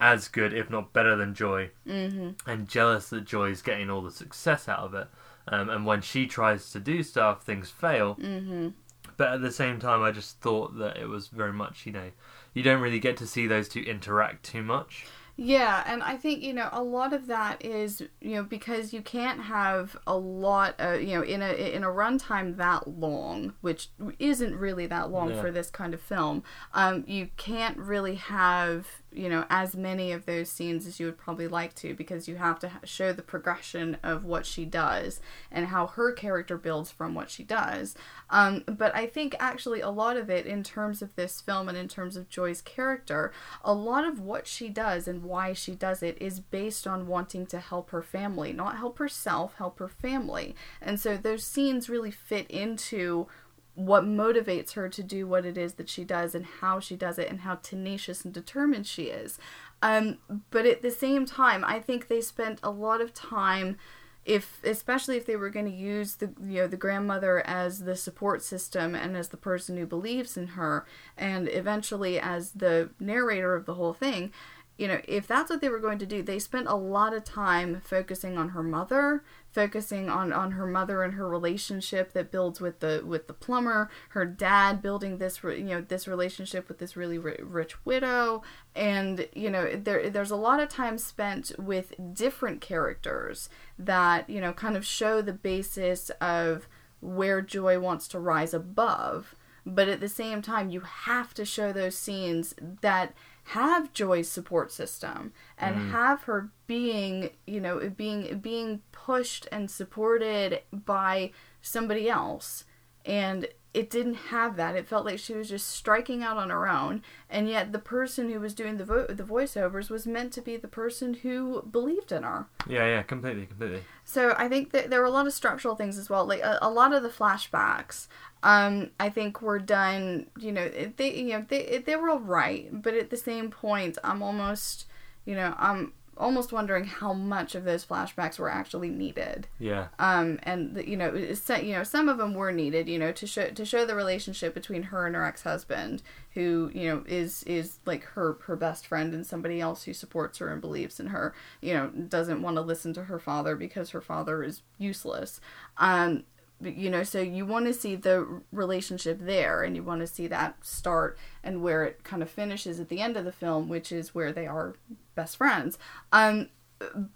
as 0.00 0.28
good 0.28 0.52
if 0.52 0.70
not 0.70 0.92
better 0.92 1.16
than 1.16 1.34
Joy, 1.34 1.70
hmm 1.86 2.30
and 2.46 2.68
jealous 2.68 3.08
that 3.10 3.24
Joy's 3.24 3.62
getting 3.62 3.90
all 3.90 4.02
the 4.02 4.10
success 4.10 4.68
out 4.68 4.80
of 4.80 4.94
it. 4.94 5.08
Um, 5.48 5.68
and 5.70 5.86
when 5.86 6.00
she 6.00 6.26
tries 6.26 6.70
to 6.72 6.80
do 6.80 7.02
stuff, 7.02 7.44
things 7.44 7.70
fail. 7.70 8.14
hmm 8.14 8.68
But 9.16 9.32
at 9.32 9.40
the 9.42 9.52
same 9.52 9.78
time, 9.78 10.02
I 10.02 10.10
just 10.10 10.40
thought 10.40 10.76
that 10.78 10.96
it 10.96 11.08
was 11.08 11.28
very 11.28 11.52
much, 11.52 11.86
you 11.86 11.92
know, 11.92 12.10
you 12.52 12.62
don't 12.62 12.80
really 12.80 12.98
get 12.98 13.16
to 13.18 13.26
see 13.26 13.46
those 13.46 13.68
two 13.68 13.80
interact 13.82 14.44
too 14.44 14.62
much. 14.62 15.06
Yeah, 15.38 15.84
and 15.86 16.02
I 16.02 16.16
think 16.16 16.42
you 16.42 16.54
know 16.54 16.70
a 16.72 16.82
lot 16.82 17.12
of 17.12 17.26
that 17.26 17.62
is 17.64 18.02
you 18.22 18.36
know 18.36 18.42
because 18.42 18.94
you 18.94 19.02
can't 19.02 19.42
have 19.42 19.94
a 20.06 20.16
lot 20.16 20.74
of 20.78 21.02
you 21.02 21.14
know 21.16 21.22
in 21.22 21.42
a 21.42 21.52
in 21.74 21.84
a 21.84 21.88
runtime 21.88 22.56
that 22.56 22.88
long, 22.88 23.52
which 23.60 23.90
isn't 24.18 24.56
really 24.56 24.86
that 24.86 25.10
long 25.10 25.30
Yeah. 25.30 25.40
for 25.42 25.50
this 25.50 25.68
kind 25.70 25.92
of 25.92 26.00
film. 26.00 26.42
Um, 26.72 27.04
you 27.06 27.28
can't 27.36 27.76
really 27.76 28.14
have 28.14 28.86
you 29.16 29.28
know 29.28 29.44
as 29.50 29.74
many 29.74 30.12
of 30.12 30.26
those 30.26 30.50
scenes 30.50 30.86
as 30.86 31.00
you 31.00 31.06
would 31.06 31.18
probably 31.18 31.48
like 31.48 31.74
to 31.74 31.94
because 31.94 32.28
you 32.28 32.36
have 32.36 32.58
to 32.60 32.70
show 32.84 33.12
the 33.12 33.22
progression 33.22 33.96
of 34.02 34.24
what 34.24 34.46
she 34.46 34.64
does 34.64 35.20
and 35.50 35.66
how 35.66 35.86
her 35.86 36.12
character 36.12 36.58
builds 36.58 36.90
from 36.90 37.14
what 37.14 37.30
she 37.30 37.42
does. 37.42 37.94
Um, 38.30 38.64
but 38.66 38.94
I 38.94 39.06
think 39.06 39.34
actually 39.38 39.80
a 39.80 39.90
lot 39.90 40.16
of 40.16 40.28
it 40.28 40.46
in 40.46 40.62
terms 40.62 41.02
of 41.02 41.14
this 41.16 41.40
film 41.40 41.68
and 41.68 41.78
in 41.78 41.88
terms 41.88 42.16
of 42.16 42.28
Joy's 42.28 42.60
character, 42.60 43.32
a 43.64 43.72
lot 43.72 44.04
of 44.06 44.20
what 44.20 44.46
she 44.46 44.68
does 44.68 45.08
and 45.08 45.22
why 45.22 45.52
she 45.52 45.74
does 45.74 46.02
it 46.02 46.16
is 46.20 46.40
based 46.40 46.86
on 46.86 47.06
wanting 47.06 47.46
to 47.46 47.58
help 47.58 47.90
her 47.90 48.02
family, 48.02 48.52
not 48.52 48.76
help 48.76 48.98
herself, 48.98 49.54
help 49.56 49.78
her 49.78 49.88
family. 49.88 50.54
And 50.80 51.00
so 51.00 51.16
those 51.16 51.44
scenes 51.44 51.88
really 51.88 52.10
fit 52.10 52.50
into 52.50 53.28
what 53.76 54.04
motivates 54.04 54.72
her 54.72 54.88
to 54.88 55.02
do 55.02 55.26
what 55.26 55.44
it 55.44 55.56
is 55.56 55.74
that 55.74 55.88
she 55.88 56.02
does 56.02 56.34
and 56.34 56.46
how 56.60 56.80
she 56.80 56.96
does 56.96 57.18
it 57.18 57.28
and 57.28 57.40
how 57.40 57.56
tenacious 57.56 58.24
and 58.24 58.32
determined 58.32 58.86
she 58.86 59.04
is. 59.04 59.38
Um, 59.82 60.18
but 60.50 60.66
at 60.66 60.82
the 60.82 60.90
same 60.90 61.26
time, 61.26 61.62
I 61.64 61.78
think 61.78 62.08
they 62.08 62.22
spent 62.22 62.58
a 62.62 62.70
lot 62.70 63.00
of 63.02 63.12
time 63.12 63.76
if 64.24 64.58
especially 64.64 65.16
if 65.16 65.24
they 65.24 65.36
were 65.36 65.50
going 65.50 65.66
to 65.66 65.72
use 65.72 66.16
the 66.16 66.32
you 66.42 66.60
know 66.60 66.66
the 66.66 66.76
grandmother 66.76 67.46
as 67.46 67.84
the 67.84 67.94
support 67.94 68.42
system 68.42 68.94
and 68.94 69.16
as 69.16 69.28
the 69.28 69.36
person 69.36 69.76
who 69.76 69.86
believes 69.86 70.36
in 70.36 70.48
her 70.48 70.84
and 71.16 71.48
eventually 71.48 72.18
as 72.18 72.50
the 72.50 72.90
narrator 72.98 73.54
of 73.54 73.66
the 73.66 73.74
whole 73.74 73.92
thing 73.92 74.32
you 74.76 74.86
know 74.86 75.00
if 75.08 75.26
that's 75.26 75.50
what 75.50 75.60
they 75.60 75.68
were 75.68 75.80
going 75.80 75.98
to 75.98 76.06
do 76.06 76.22
they 76.22 76.38
spent 76.38 76.66
a 76.68 76.74
lot 76.74 77.14
of 77.14 77.24
time 77.24 77.80
focusing 77.84 78.36
on 78.36 78.50
her 78.50 78.62
mother 78.62 79.22
focusing 79.50 80.10
on 80.10 80.32
on 80.34 80.52
her 80.52 80.66
mother 80.66 81.02
and 81.02 81.14
her 81.14 81.26
relationship 81.26 82.12
that 82.12 82.30
builds 82.30 82.60
with 82.60 82.80
the 82.80 83.02
with 83.06 83.26
the 83.26 83.32
plumber 83.32 83.90
her 84.10 84.26
dad 84.26 84.82
building 84.82 85.16
this 85.16 85.42
you 85.42 85.64
know 85.64 85.80
this 85.80 86.06
relationship 86.06 86.68
with 86.68 86.78
this 86.78 86.96
really 86.96 87.18
rich 87.18 87.84
widow. 87.84 88.42
And 88.74 89.28
you 89.34 89.50
know 89.50 89.74
there 89.74 90.10
there's 90.10 90.30
a 90.30 90.36
lot 90.36 90.60
of 90.60 90.68
time 90.68 90.98
spent 90.98 91.52
with 91.58 91.94
different 92.12 92.60
characters 92.60 93.48
that 93.78 94.28
you 94.28 94.40
know 94.40 94.52
kind 94.52 94.76
of 94.76 94.84
show 94.84 95.22
the 95.22 95.32
basis 95.32 96.10
of 96.20 96.68
where 97.00 97.40
joy 97.40 97.78
wants 97.78 98.08
to 98.08 98.18
rise 98.18 98.52
above. 98.52 99.34
But 99.64 99.88
at 99.88 100.00
the 100.00 100.08
same 100.08 100.42
time 100.42 100.70
you 100.70 100.80
have 100.80 101.34
to 101.34 101.44
show 101.44 101.72
those 101.72 101.96
scenes 101.96 102.54
that 102.82 103.14
have 103.50 103.92
joy's 103.92 104.28
support 104.28 104.72
system 104.72 105.32
and 105.56 105.76
mm. 105.76 105.90
have 105.92 106.24
her 106.24 106.50
being 106.66 107.30
you 107.46 107.60
know 107.60 107.88
being 107.96 108.40
being 108.40 108.82
pushed 108.90 109.46
and 109.52 109.70
supported 109.70 110.60
by 110.72 111.30
somebody 111.60 112.08
else. 112.08 112.64
And 113.04 113.46
it 113.76 113.90
didn't 113.90 114.14
have 114.32 114.56
that 114.56 114.74
it 114.74 114.86
felt 114.88 115.04
like 115.04 115.18
she 115.18 115.34
was 115.34 115.48
just 115.48 115.68
striking 115.68 116.22
out 116.22 116.36
on 116.38 116.48
her 116.50 116.66
own 116.66 117.02
and 117.28 117.48
yet 117.48 117.72
the 117.72 117.78
person 117.78 118.30
who 118.30 118.40
was 118.40 118.54
doing 118.54 118.76
the 118.78 118.84
vo- 118.84 119.06
the 119.06 119.22
voiceovers 119.34 119.90
was 119.90 120.06
meant 120.06 120.32
to 120.32 120.40
be 120.40 120.56
the 120.56 120.66
person 120.82 121.08
who 121.22 121.62
believed 121.70 122.10
in 122.10 122.22
her 122.22 122.46
Yeah, 122.66 122.86
yeah, 122.86 123.02
completely, 123.02 123.46
completely. 123.46 123.82
so 124.04 124.34
I 124.38 124.48
think 124.48 124.70
that 124.72 124.88
there 124.90 125.00
were 125.00 125.06
a 125.06 125.10
lot 125.18 125.26
of 125.26 125.32
structural 125.32 125.76
things 125.76 125.98
as 125.98 126.08
well. 126.10 126.24
Like 126.26 126.40
a, 126.40 126.58
a 126.62 126.70
lot 126.70 126.92
of 126.94 127.02
the 127.02 127.08
flashbacks, 127.20 128.08
um, 128.42 128.90
I 128.98 129.08
think 129.10 129.42
were 129.42 129.58
done. 129.58 130.26
You 130.38 130.52
know, 130.52 130.68
they 130.96 131.14
you 131.14 131.32
know 131.34 131.44
they 131.48 131.82
they 131.84 131.96
were 131.96 132.10
all 132.10 132.20
right, 132.20 132.68
but 132.82 132.94
at 132.94 133.10
the 133.10 133.16
same 133.16 133.50
point, 133.50 133.98
I'm 134.04 134.22
almost 134.22 134.86
you 135.24 135.34
know 135.34 135.54
I'm 135.58 135.92
almost 136.16 136.52
wondering 136.52 136.84
how 136.84 137.12
much 137.12 137.54
of 137.54 137.64
those 137.64 137.84
flashbacks 137.84 138.38
were 138.38 138.48
actually 138.50 138.88
needed. 138.90 139.46
Yeah, 139.58 139.88
Um, 139.98 140.38
and 140.42 140.74
the, 140.74 140.88
you 140.88 140.96
know, 140.96 141.14
it's- 141.14 141.62
you 141.64 141.72
know, 141.74 141.82
some 141.84 142.08
of 142.08 142.18
them 142.18 142.34
were 142.34 142.52
needed. 142.52 142.88
You 142.88 142.98
know, 142.98 143.12
to 143.12 143.26
show 143.26 143.48
to 143.50 143.64
show 143.64 143.84
the 143.84 143.94
relationship 143.94 144.54
between 144.54 144.84
her 144.84 145.06
and 145.06 145.14
her 145.14 145.24
ex 145.24 145.42
husband, 145.42 146.02
who 146.34 146.70
you 146.74 146.88
know 146.88 147.04
is 147.06 147.42
is 147.44 147.78
like 147.86 148.04
her 148.04 148.38
her 148.46 148.56
best 148.56 148.86
friend 148.86 149.12
and 149.14 149.26
somebody 149.26 149.60
else 149.60 149.84
who 149.84 149.92
supports 149.92 150.38
her 150.38 150.48
and 150.48 150.60
believes 150.60 150.98
in 151.00 151.08
her. 151.08 151.34
You 151.60 151.74
know, 151.74 151.88
doesn't 151.88 152.42
want 152.42 152.56
to 152.56 152.60
listen 152.62 152.92
to 152.94 153.04
her 153.04 153.18
father 153.18 153.56
because 153.56 153.90
her 153.90 154.00
father 154.00 154.42
is 154.42 154.62
useless. 154.78 155.40
Um, 155.78 156.24
you 156.60 156.90
know, 156.90 157.02
so 157.02 157.20
you 157.20 157.44
want 157.44 157.66
to 157.66 157.74
see 157.74 157.96
the 157.96 158.40
relationship 158.50 159.18
there, 159.20 159.62
and 159.62 159.76
you 159.76 159.82
want 159.82 160.00
to 160.00 160.06
see 160.06 160.26
that 160.28 160.64
start 160.64 161.18
and 161.42 161.62
where 161.62 161.84
it 161.84 162.02
kind 162.04 162.22
of 162.22 162.30
finishes 162.30 162.80
at 162.80 162.88
the 162.88 163.00
end 163.00 163.16
of 163.16 163.24
the 163.24 163.32
film, 163.32 163.68
which 163.68 163.92
is 163.92 164.14
where 164.14 164.32
they 164.32 164.46
are 164.46 164.74
best 165.14 165.36
friends. 165.36 165.78
Um, 166.12 166.48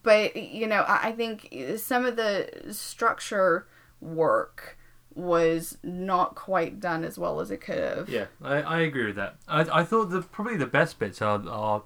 but 0.02 0.36
you 0.36 0.66
know 0.66 0.82
I, 0.82 1.08
I 1.08 1.12
think 1.12 1.54
some 1.76 2.04
of 2.04 2.16
the 2.16 2.48
structure 2.70 3.66
work 4.00 4.78
was 5.14 5.76
not 5.82 6.34
quite 6.34 6.80
done 6.80 7.04
as 7.04 7.18
well 7.18 7.40
as 7.40 7.50
it 7.50 7.60
could 7.60 7.78
have 7.78 8.08
yeah, 8.08 8.26
I, 8.42 8.62
I 8.62 8.80
agree 8.80 9.06
with 9.06 9.16
that. 9.16 9.36
I, 9.48 9.80
I 9.80 9.84
thought 9.84 10.10
the 10.10 10.22
probably 10.22 10.56
the 10.56 10.66
best 10.66 10.98
bits 10.98 11.20
are 11.20 11.46
are 11.48 11.82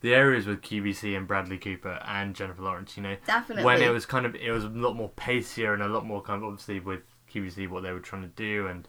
the 0.00 0.14
areas 0.14 0.46
with 0.46 0.62
QVC 0.62 1.16
and 1.16 1.26
Bradley 1.26 1.58
Cooper 1.58 2.00
and 2.06 2.34
Jennifer 2.34 2.62
Lawrence. 2.62 2.96
You 2.96 3.02
know, 3.02 3.16
definitely 3.26 3.64
when 3.64 3.82
it 3.82 3.90
was 3.90 4.06
kind 4.06 4.26
of 4.26 4.34
it 4.34 4.50
was 4.50 4.64
a 4.64 4.68
lot 4.68 4.94
more 4.94 5.10
pacier 5.16 5.74
and 5.74 5.82
a 5.82 5.88
lot 5.88 6.06
more 6.06 6.22
kind 6.22 6.42
of 6.42 6.48
obviously 6.48 6.80
with 6.80 7.00
QVC 7.32 7.68
what 7.68 7.82
they 7.82 7.92
were 7.92 8.00
trying 8.00 8.22
to 8.22 8.28
do 8.28 8.66
and 8.66 8.88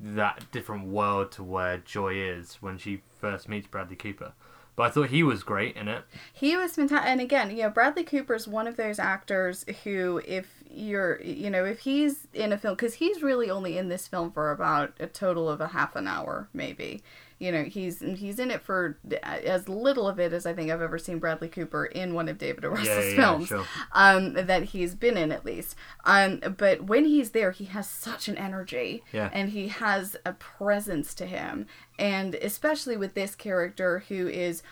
that 0.00 0.50
different 0.52 0.86
world 0.86 1.32
to 1.32 1.42
where 1.42 1.78
Joy 1.78 2.14
is 2.14 2.58
when 2.60 2.78
she 2.78 3.02
first 3.20 3.48
meets 3.48 3.66
Bradley 3.66 3.96
Cooper. 3.96 4.32
But 4.76 4.84
I 4.84 4.90
thought 4.90 5.08
he 5.08 5.24
was 5.24 5.42
great 5.42 5.74
in 5.74 5.88
it. 5.88 6.04
He 6.32 6.56
was 6.56 6.76
fantastic, 6.76 7.10
and 7.10 7.20
again, 7.20 7.50
you 7.50 7.64
know, 7.64 7.70
Bradley 7.70 8.04
Cooper 8.04 8.36
is 8.36 8.46
one 8.46 8.68
of 8.68 8.76
those 8.76 9.00
actors 9.00 9.64
who, 9.82 10.22
if 10.24 10.62
you're, 10.70 11.20
you 11.20 11.50
know, 11.50 11.64
if 11.64 11.80
he's 11.80 12.28
in 12.32 12.52
a 12.52 12.58
film, 12.58 12.74
because 12.74 12.94
he's 12.94 13.20
really 13.20 13.50
only 13.50 13.76
in 13.76 13.88
this 13.88 14.06
film 14.06 14.30
for 14.30 14.52
about 14.52 14.92
a 15.00 15.08
total 15.08 15.48
of 15.48 15.60
a 15.60 15.66
half 15.66 15.96
an 15.96 16.06
hour, 16.06 16.48
maybe. 16.54 17.02
You 17.38 17.52
know, 17.52 17.62
he's 17.62 18.00
he's 18.00 18.38
in 18.40 18.50
it 18.50 18.62
for 18.62 18.98
as 19.22 19.68
little 19.68 20.08
of 20.08 20.18
it 20.18 20.32
as 20.32 20.44
I 20.44 20.54
think 20.54 20.70
I've 20.72 20.82
ever 20.82 20.98
seen 20.98 21.18
Bradley 21.20 21.48
Cooper 21.48 21.86
in 21.86 22.14
one 22.14 22.28
of 22.28 22.36
David 22.38 22.64
O. 22.64 22.70
Russell's 22.70 22.88
yeah, 22.88 23.02
yeah, 23.10 23.16
films. 23.16 23.46
sure. 23.48 23.64
um, 23.92 24.32
that 24.34 24.64
he's 24.64 24.94
been 24.96 25.16
in 25.16 25.30
at 25.30 25.44
least. 25.44 25.76
Um, 26.04 26.40
but 26.56 26.82
when 26.84 27.04
he's 27.04 27.30
there, 27.30 27.52
he 27.52 27.66
has 27.66 27.88
such 27.88 28.26
an 28.28 28.36
energy, 28.36 29.04
Yeah. 29.12 29.30
and 29.32 29.50
he 29.50 29.68
has 29.68 30.16
a 30.26 30.32
presence 30.32 31.14
to 31.14 31.26
him, 31.26 31.66
and 31.98 32.34
especially 32.34 32.96
with 32.96 33.14
this 33.14 33.34
character 33.36 34.04
who 34.08 34.26
is 34.26 34.62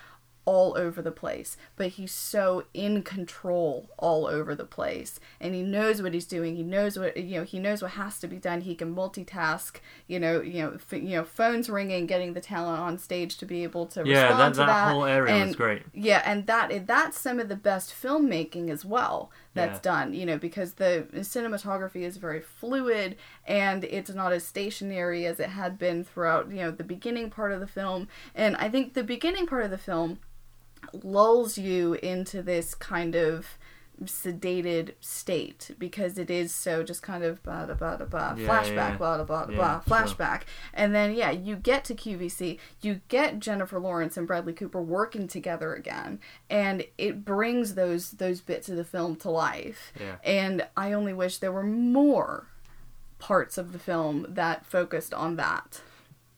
all 0.47 0.77
over 0.77 1.01
the 1.01 1.11
place, 1.11 1.57
but 1.75 1.87
he's 1.89 2.13
so 2.13 2.63
in 2.73 3.03
control 3.03 3.89
all 3.97 4.25
over 4.27 4.55
the 4.55 4.63
place, 4.65 5.19
and 5.41 5.53
he 5.53 5.61
knows 5.61 6.01
what 6.01 6.13
he's 6.13 6.25
doing. 6.25 6.55
He 6.55 6.63
knows 6.63 6.97
what 6.97 7.17
you 7.17 7.37
know. 7.39 7.43
He 7.43 7.59
knows 7.59 7.81
what 7.81 7.91
has 7.91 8.17
to 8.19 8.27
be 8.27 8.37
done. 8.37 8.61
He 8.61 8.73
can 8.73 8.95
multitask. 8.95 9.75
You 10.07 10.19
know, 10.21 10.39
you 10.41 10.61
know, 10.61 10.71
f- 10.75 10.93
you 10.93 11.15
know, 11.17 11.25
phones 11.25 11.69
ringing, 11.69 12.05
getting 12.07 12.33
the 12.33 12.39
talent 12.41 12.79
on 12.79 12.97
stage 12.97 13.37
to 13.39 13.45
be 13.45 13.63
able 13.63 13.85
to 13.87 14.03
Yeah, 14.05 14.23
respond 14.29 14.39
that, 14.39 14.49
to 14.53 14.57
that, 14.59 14.65
that. 14.67 14.93
whole 14.93 15.05
area 15.05 15.35
and, 15.35 15.47
was 15.47 15.55
great. 15.57 15.83
yeah, 15.93 16.21
and 16.25 16.47
that 16.47 16.87
that's 16.87 17.19
some 17.19 17.39
of 17.41 17.49
the 17.49 17.55
best 17.57 17.93
filmmaking 17.93 18.69
as 18.69 18.85
well 18.85 19.29
that's 19.53 19.79
Yeah. 19.85 19.91
done, 19.91 20.13
you 20.13 20.25
know, 20.25 20.37
because 20.37 20.73
the 20.75 21.07
cinematography 21.15 22.01
is 22.03 22.17
very 22.17 22.39
fluid 22.41 23.17
and 23.45 23.83
it's 23.83 24.13
not 24.13 24.31
as 24.31 24.45
stationary 24.45 25.25
as 25.25 25.39
it 25.39 25.49
had 25.49 25.77
been 25.79 26.03
throughout, 26.03 26.49
you 26.51 26.57
know, 26.57 26.71
the 26.71 26.83
beginning 26.83 27.29
part 27.29 27.51
of 27.51 27.59
the 27.59 27.67
film. 27.67 28.07
And 28.35 28.55
I 28.57 28.69
think 28.69 28.93
the 28.93 29.03
beginning 29.03 29.45
part 29.47 29.63
of 29.65 29.71
the 29.71 29.77
film 29.77 30.19
lulls 30.93 31.57
you 31.57 31.93
into 31.95 32.41
this 32.41 32.73
kind 32.75 33.15
of 33.15 33.57
sedated 34.03 34.91
state 34.99 35.71
because 35.79 36.19
it 36.19 36.29
is 36.29 36.53
so 36.53 36.83
just 36.83 37.01
kind 37.01 37.23
of 37.23 37.41
blah 37.41 37.65
blah 37.65 37.73
blah 37.75 37.97
blah 37.97 38.35
Yeah, 38.37 38.47
flashback 38.47 38.75
yeah. 38.91 38.97
blah 38.97 39.23
blah 39.23 39.25
blah 39.25 39.47
Yeah, 39.49 39.55
blah 39.55 39.81
sure. 39.81 40.05
flashback 40.15 40.41
and 40.73 40.93
then 40.93 41.15
yeah 41.15 41.31
you 41.31 41.55
get 41.55 41.83
to 41.85 41.95
QVC 41.95 42.59
you 42.81 43.01
get 43.07 43.39
Jennifer 43.39 43.79
Lawrence 43.79 44.15
and 44.15 44.27
Bradley 44.27 44.53
Cooper 44.53 44.81
working 44.83 45.27
together 45.27 45.73
again 45.73 46.19
and 46.49 46.85
it 46.99 47.25
brings 47.25 47.73
those 47.73 48.11
those 48.11 48.39
bits 48.41 48.69
of 48.69 48.77
the 48.77 48.83
film 48.85 49.15
to 49.17 49.31
life 49.31 49.91
Yeah. 49.99 50.17
and 50.23 50.67
I 50.77 50.93
only 50.93 51.13
wish 51.13 51.39
there 51.39 51.51
were 51.51 51.63
more 51.63 52.47
parts 53.17 53.57
of 53.57 53.73
the 53.73 53.79
film 53.79 54.27
that 54.29 54.63
focused 54.65 55.11
on 55.13 55.37
that 55.37 55.81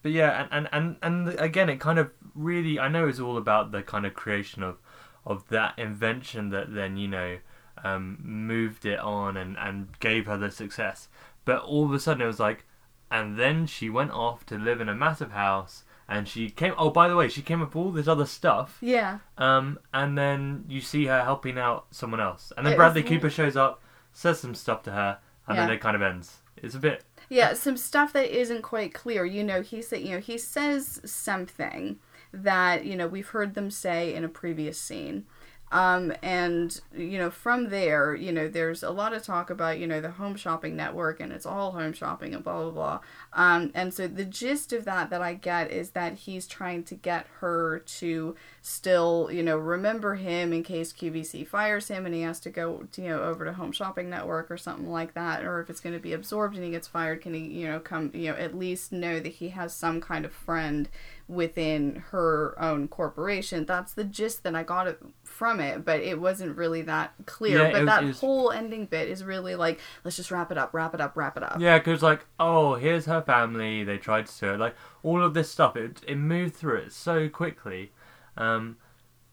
But 0.02 0.14
yeah, 0.14 0.48
and, 0.50 0.70
and, 0.72 0.96
and, 1.04 1.28
and 1.28 1.40
again, 1.42 1.68
it 1.70 1.82
kind 1.82 2.00
of 2.00 2.10
really, 2.40 2.80
I 2.80 2.88
know 2.88 3.08
it's 3.08 3.20
all 3.20 3.38
about 3.38 3.72
the 3.72 3.82
kind 3.84 4.06
of 4.06 4.14
creation 4.14 4.64
of, 4.64 4.78
of 5.26 5.48
that 5.50 5.78
invention 5.78 6.50
that 6.50 6.74
then, 6.74 6.98
you 6.98 7.08
know, 7.08 7.38
um, 7.84 8.18
moved 8.22 8.86
it 8.86 9.00
on 9.00 9.38
and, 9.38 9.58
and 9.58 9.90
gave 10.00 10.26
her 10.26 10.38
the 10.38 10.52
success. 10.52 11.08
But 11.46 11.62
all 11.64 11.86
of 11.86 11.94
a 11.94 12.00
sudden 12.00 12.22
it 12.24 12.28
was 12.28 12.40
like, 12.40 12.66
and 13.12 13.38
then 13.38 13.66
she 13.66 13.90
went 13.90 14.12
off 14.12 14.46
to 14.48 14.58
live 14.58 14.82
in 14.82 14.90
a 14.90 14.96
massive 14.96 15.32
house 15.32 15.84
and 16.08 16.28
she 16.28 16.50
came, 16.50 16.74
oh, 16.78 16.90
by 16.90 17.08
the 17.08 17.16
way, 17.16 17.28
she 17.30 17.42
came 17.42 17.62
up 17.62 17.76
with 17.76 17.84
all 17.84 17.92
this 17.92 18.08
other 18.08 18.26
stuff. 18.26 18.78
yeah 18.82 19.20
Um, 19.38 19.80
and 19.94 20.18
then 20.18 20.66
you 20.68 20.82
see 20.82 21.06
her 21.06 21.24
helping 21.24 21.58
out 21.58 21.86
someone 21.92 22.20
else. 22.20 22.52
And 22.58 22.66
then 22.66 22.74
It 22.74 22.78
Bradley 22.78 23.02
was- 23.04 23.10
Cooper 23.10 23.30
shows 23.30 23.56
up, 23.56 23.82
says 24.14 24.40
some 24.40 24.56
stuff 24.56 24.82
to 24.84 24.92
her, 24.92 25.20
and 25.48 25.58
then 25.58 25.70
it 25.72 25.80
kind 25.82 25.96
of 25.96 26.02
ends. 26.02 26.38
It's 26.58 26.76
a 26.76 26.80
bit, 26.80 27.04
Yeah, 27.30 27.54
some 27.54 27.78
stuff 27.78 28.12
that 28.14 28.36
isn't 28.38 28.64
quite 28.64 28.94
clear. 28.94 29.24
You 29.24 29.44
know, 29.44 29.62
he 29.62 29.82
said, 29.82 30.02
you 30.02 30.12
know, 30.16 30.20
he 30.20 30.38
says 30.38 31.00
something 31.06 32.00
that 32.32 32.86
you 32.86 32.96
know 32.96 33.08
we've 33.08 33.30
heard 33.30 33.54
them 33.54 33.72
say 33.72 34.14
in 34.14 34.24
a 34.24 34.30
previous 34.30 34.80
scene. 34.80 35.26
Um, 35.72 36.14
and 36.24 36.82
you 36.96 37.20
know 37.20 37.30
from 37.30 37.70
there 37.70 38.16
you 38.16 38.32
know 38.32 38.48
there's 38.48 38.82
a 38.82 38.90
lot 38.90 39.14
of 39.14 39.22
talk 39.22 39.52
about 39.52 39.78
you 39.78 39.86
know 39.86 40.02
the 40.02 40.10
home 40.10 40.36
shopping 40.36 40.76
network 40.76 41.20
and 41.20 41.32
it's 41.32 41.46
all 41.46 41.74
home 41.74 41.94
shopping 41.94 42.34
and 42.34 42.44
blah 42.44 42.64
blah 42.64 42.72
blah 42.72 43.00
um, 43.34 43.70
and 43.76 43.94
so 43.94 44.08
the 44.08 44.26
gist 44.26 44.74
of 44.74 44.84
that 44.86 45.12
that 45.12 45.22
i 45.22 45.36
get 45.36 45.70
is 45.70 45.92
that 45.92 46.16
he's 46.16 46.48
trying 46.48 46.84
to 46.86 46.96
get 46.96 47.28
her 47.40 47.84
to 47.86 48.36
still 48.64 49.30
you 49.32 49.44
know 49.44 49.60
remember 49.60 50.16
him 50.16 50.54
in 50.54 50.64
case 50.64 50.92
qvc 50.92 51.48
fires 51.48 51.88
him 51.88 52.04
and 52.08 52.16
he 52.16 52.22
has 52.22 52.40
to 52.40 52.50
go 52.50 52.88
you 52.98 53.04
know 53.04 53.22
over 53.22 53.46
to 53.46 53.54
home 53.54 53.72
shopping 53.72 54.10
network 54.10 54.50
or 54.50 54.58
something 54.58 54.90
like 54.90 55.14
that 55.14 55.46
or 55.46 55.62
if 55.62 55.70
it's 55.70 55.82
going 55.82 55.94
to 55.94 56.02
be 56.02 56.14
absorbed 56.14 56.56
and 56.56 56.66
he 56.66 56.72
gets 56.72 56.88
fired 56.88 57.22
can 57.22 57.36
he 57.36 57.42
you 57.42 57.68
know 57.68 57.80
come 57.80 58.10
you 58.16 58.32
know 58.32 58.38
at 58.38 58.58
least 58.58 58.92
know 58.92 59.20
that 59.20 59.34
he 59.34 59.50
has 59.50 59.72
some 59.72 60.02
kind 60.02 60.26
of 60.26 60.34
friend 60.34 60.90
within 61.30 62.04
her 62.10 62.56
own 62.60 62.88
corporation. 62.88 63.66
That's 63.66 63.94
the 63.94 64.04
gist 64.04 64.44
that 64.44 64.56
I 64.56 64.64
got 64.64 64.88
it 64.88 65.00
from 65.24 65.60
it, 65.60 65.86
but 65.86 66.02
it 66.02 66.20
wasn't 66.20 66.58
really 66.58 66.82
that 66.82 67.14
clear. 67.28 67.60
Yeah, 67.66 67.72
but 67.72 67.82
it 67.84 67.86
that 67.86 68.04
it 68.04 68.08
was- 68.08 68.20
whole 68.20 68.52
ending 68.52 68.86
bit 68.88 69.08
is 69.08 69.24
really 69.24 69.56
like, 69.56 69.80
let's 70.04 70.18
just 70.18 70.32
wrap 70.32 70.52
it 70.52 70.58
up, 70.58 70.74
wrap 70.74 70.94
it 70.96 71.00
up, 71.00 71.16
wrap 71.16 71.38
it 71.38 71.44
up. 71.44 71.58
Yeah, 71.60 71.78
because 71.78 72.02
like, 72.02 72.26
oh, 72.40 72.74
here's 72.76 73.06
her 73.06 73.22
family. 73.22 73.84
They 73.84 73.98
tried 73.98 74.26
to 74.26 74.32
sue 74.32 74.48
her. 74.48 74.58
Like 74.58 74.76
all 75.04 75.24
of 75.24 75.34
this 75.36 75.50
stuff, 75.52 75.76
it 75.78 76.02
it 76.08 76.16
moved 76.18 76.56
through 76.56 76.78
it 76.78 76.92
so 76.94 77.30
quickly, 77.30 77.92
um, 78.36 78.78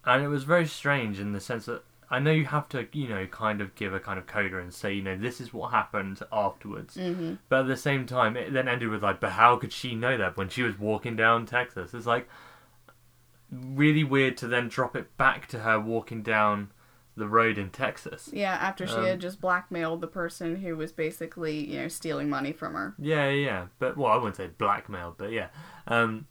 and 0.04 0.22
it 0.22 0.28
was 0.28 0.44
very 0.44 0.66
strange 0.66 1.18
in 1.18 1.32
the 1.32 1.40
sense 1.40 1.64
that 1.66 1.82
I 2.10 2.18
know 2.20 2.30
you 2.30 2.44
have 2.44 2.68
to, 2.70 2.86
you 2.92 3.08
know, 3.08 3.26
kind 3.26 3.60
of 3.60 3.75
give 3.75 3.92
a 3.92 3.98
kind 4.00 4.18
of 4.18 4.26
coda 4.26 4.58
and 4.58 4.72
say, 4.72 4.92
you 4.94 5.02
know, 5.02 5.16
this 5.16 5.40
is 5.40 5.52
what 5.52 5.72
happened 5.72 6.20
afterwards. 6.30 6.96
Mm-hmm. 6.96 7.34
But 7.48 7.60
at 7.60 7.66
the 7.66 7.76
same 7.76 8.06
time, 8.06 8.36
it 8.36 8.52
then 8.52 8.68
ended 8.68 8.88
with 8.90 9.02
like, 9.02 9.20
but 9.20 9.30
how 9.32 9.56
could 9.56 9.72
she 9.72 9.94
know 9.94 10.16
that 10.16 10.36
when 10.36 10.48
she 10.48 10.62
was 10.62 10.78
walking 10.78 11.16
down 11.16 11.46
Texas? 11.46 11.94
It's 11.94 12.06
like 12.06 12.28
really 13.50 14.04
weird 14.04 14.36
to 14.38 14.46
then 14.48 14.68
drop 14.68 14.96
it 14.96 15.16
back 15.16 15.46
to 15.48 15.60
her 15.60 15.80
walking 15.80 16.22
down 16.22 16.70
the 17.16 17.26
road 17.26 17.56
in 17.58 17.70
Texas. 17.70 18.28
Yeah, 18.32 18.52
after 18.54 18.86
she 18.86 18.94
Um, 18.94 19.04
had 19.04 19.20
just 19.20 19.40
blackmailed 19.40 20.00
the 20.00 20.06
person 20.06 20.56
who 20.56 20.76
was 20.76 20.92
basically, 20.92 21.70
you 21.72 21.80
know, 21.80 21.88
stealing 21.88 22.28
money 22.28 22.52
from 22.52 22.75
her. 22.75 22.94
Yeah, 22.98 23.28
yeah, 23.30 23.44
yeah. 23.46 23.66
But 23.78 23.96
well, 23.96 24.12
I 24.12 24.16
wouldn't 24.16 24.36
say 24.36 24.48
blackmail, 24.48 25.14
but 25.16 25.32
yeah. 25.32 25.48
Um, 25.86 26.26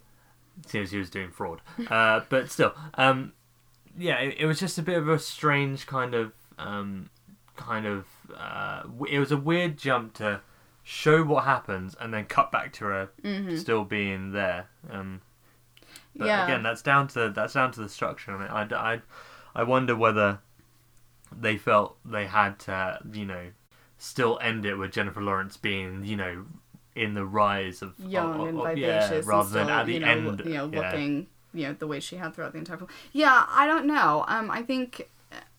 seems 0.67 0.91
he 0.91 0.98
was 1.00 1.10
doing 1.10 1.32
fraud. 1.32 1.62
Uh, 1.89 2.22
but 2.29 2.51
still, 2.51 2.74
um, 2.96 3.34
yeah, 3.98 4.20
it, 4.20 4.36
it 4.40 4.46
was 4.46 4.60
just 4.60 4.78
a 4.78 4.82
bit 4.82 4.98
of 4.98 5.08
a 5.10 5.20
strange 5.20 5.86
kind 5.88 6.14
of, 6.14 6.32
um, 6.58 7.10
kind 7.56 7.86
of. 7.86 8.06
Uh, 8.36 8.84
it 9.10 9.20
was 9.20 9.32
a 9.32 9.38
weird 9.38 9.78
jump 9.78 10.13
to 10.15 10.41
show 10.84 11.24
what 11.24 11.43
happens 11.46 11.96
and 12.00 12.13
then 12.13 12.26
cut 12.26 12.52
back 12.52 12.72
to 12.74 12.86
her 12.86 13.10
Mm-hmm. 13.24 13.58
still 13.58 13.84
being 13.86 14.32
there. 14.34 14.67
Um, 14.89 15.22
but 16.15 16.28
Yeah. 16.28 16.46
again, 16.46 16.63
that's 16.63 16.82
down 16.82 17.08
to 17.10 17.30
that's 17.30 17.54
down 17.54 17.72
to 17.74 17.82
the 17.82 17.89
structure. 17.89 18.32
I 18.36 18.39
mean, 18.39 18.50
I, 18.50 18.93
I, 18.93 19.02
I 19.56 19.63
wonder 19.63 19.96
whether 19.96 20.39
they 21.36 21.58
felt 21.58 21.98
they 22.06 22.28
had 22.28 22.60
to, 22.60 23.00
you 23.12 23.26
know, 23.26 23.48
still 23.98 24.38
end 24.41 24.65
it 24.65 24.76
with 24.76 24.91
Jennifer 24.91 25.22
Lawrence 25.22 25.58
being, 25.58 26.04
you 26.06 26.15
know, 26.15 26.46
in 26.96 27.13
the 27.13 27.26
rise 27.26 27.82
of 27.82 27.93
Young 28.00 28.39
of- 28.41 28.48
and 28.48 28.58
vivacious, 28.58 29.10
yeah, 29.12 29.17
and 29.17 29.28
rather 29.28 29.50
still, 29.50 29.65
than 29.65 29.69
at 29.69 29.86
the 29.86 29.93
you 29.93 30.00
know, 30.00 30.08
end, 30.08 30.41
you 30.46 30.54
know, 30.54 30.69
yeah. 30.72 30.80
looking, 30.91 31.28
you 31.56 31.68
know, 31.68 31.74
the 31.74 31.88
way 31.88 32.00
she 32.00 32.18
had 32.18 32.34
throughout 32.34 32.52
the 32.52 32.60
entire 32.60 32.78
film. 32.78 32.89
Yeah, 33.13 33.46
I 33.50 33.65
don't 33.65 33.86
know. 33.86 34.26
Um, 34.28 34.52
I 34.52 34.62
think, 34.62 35.10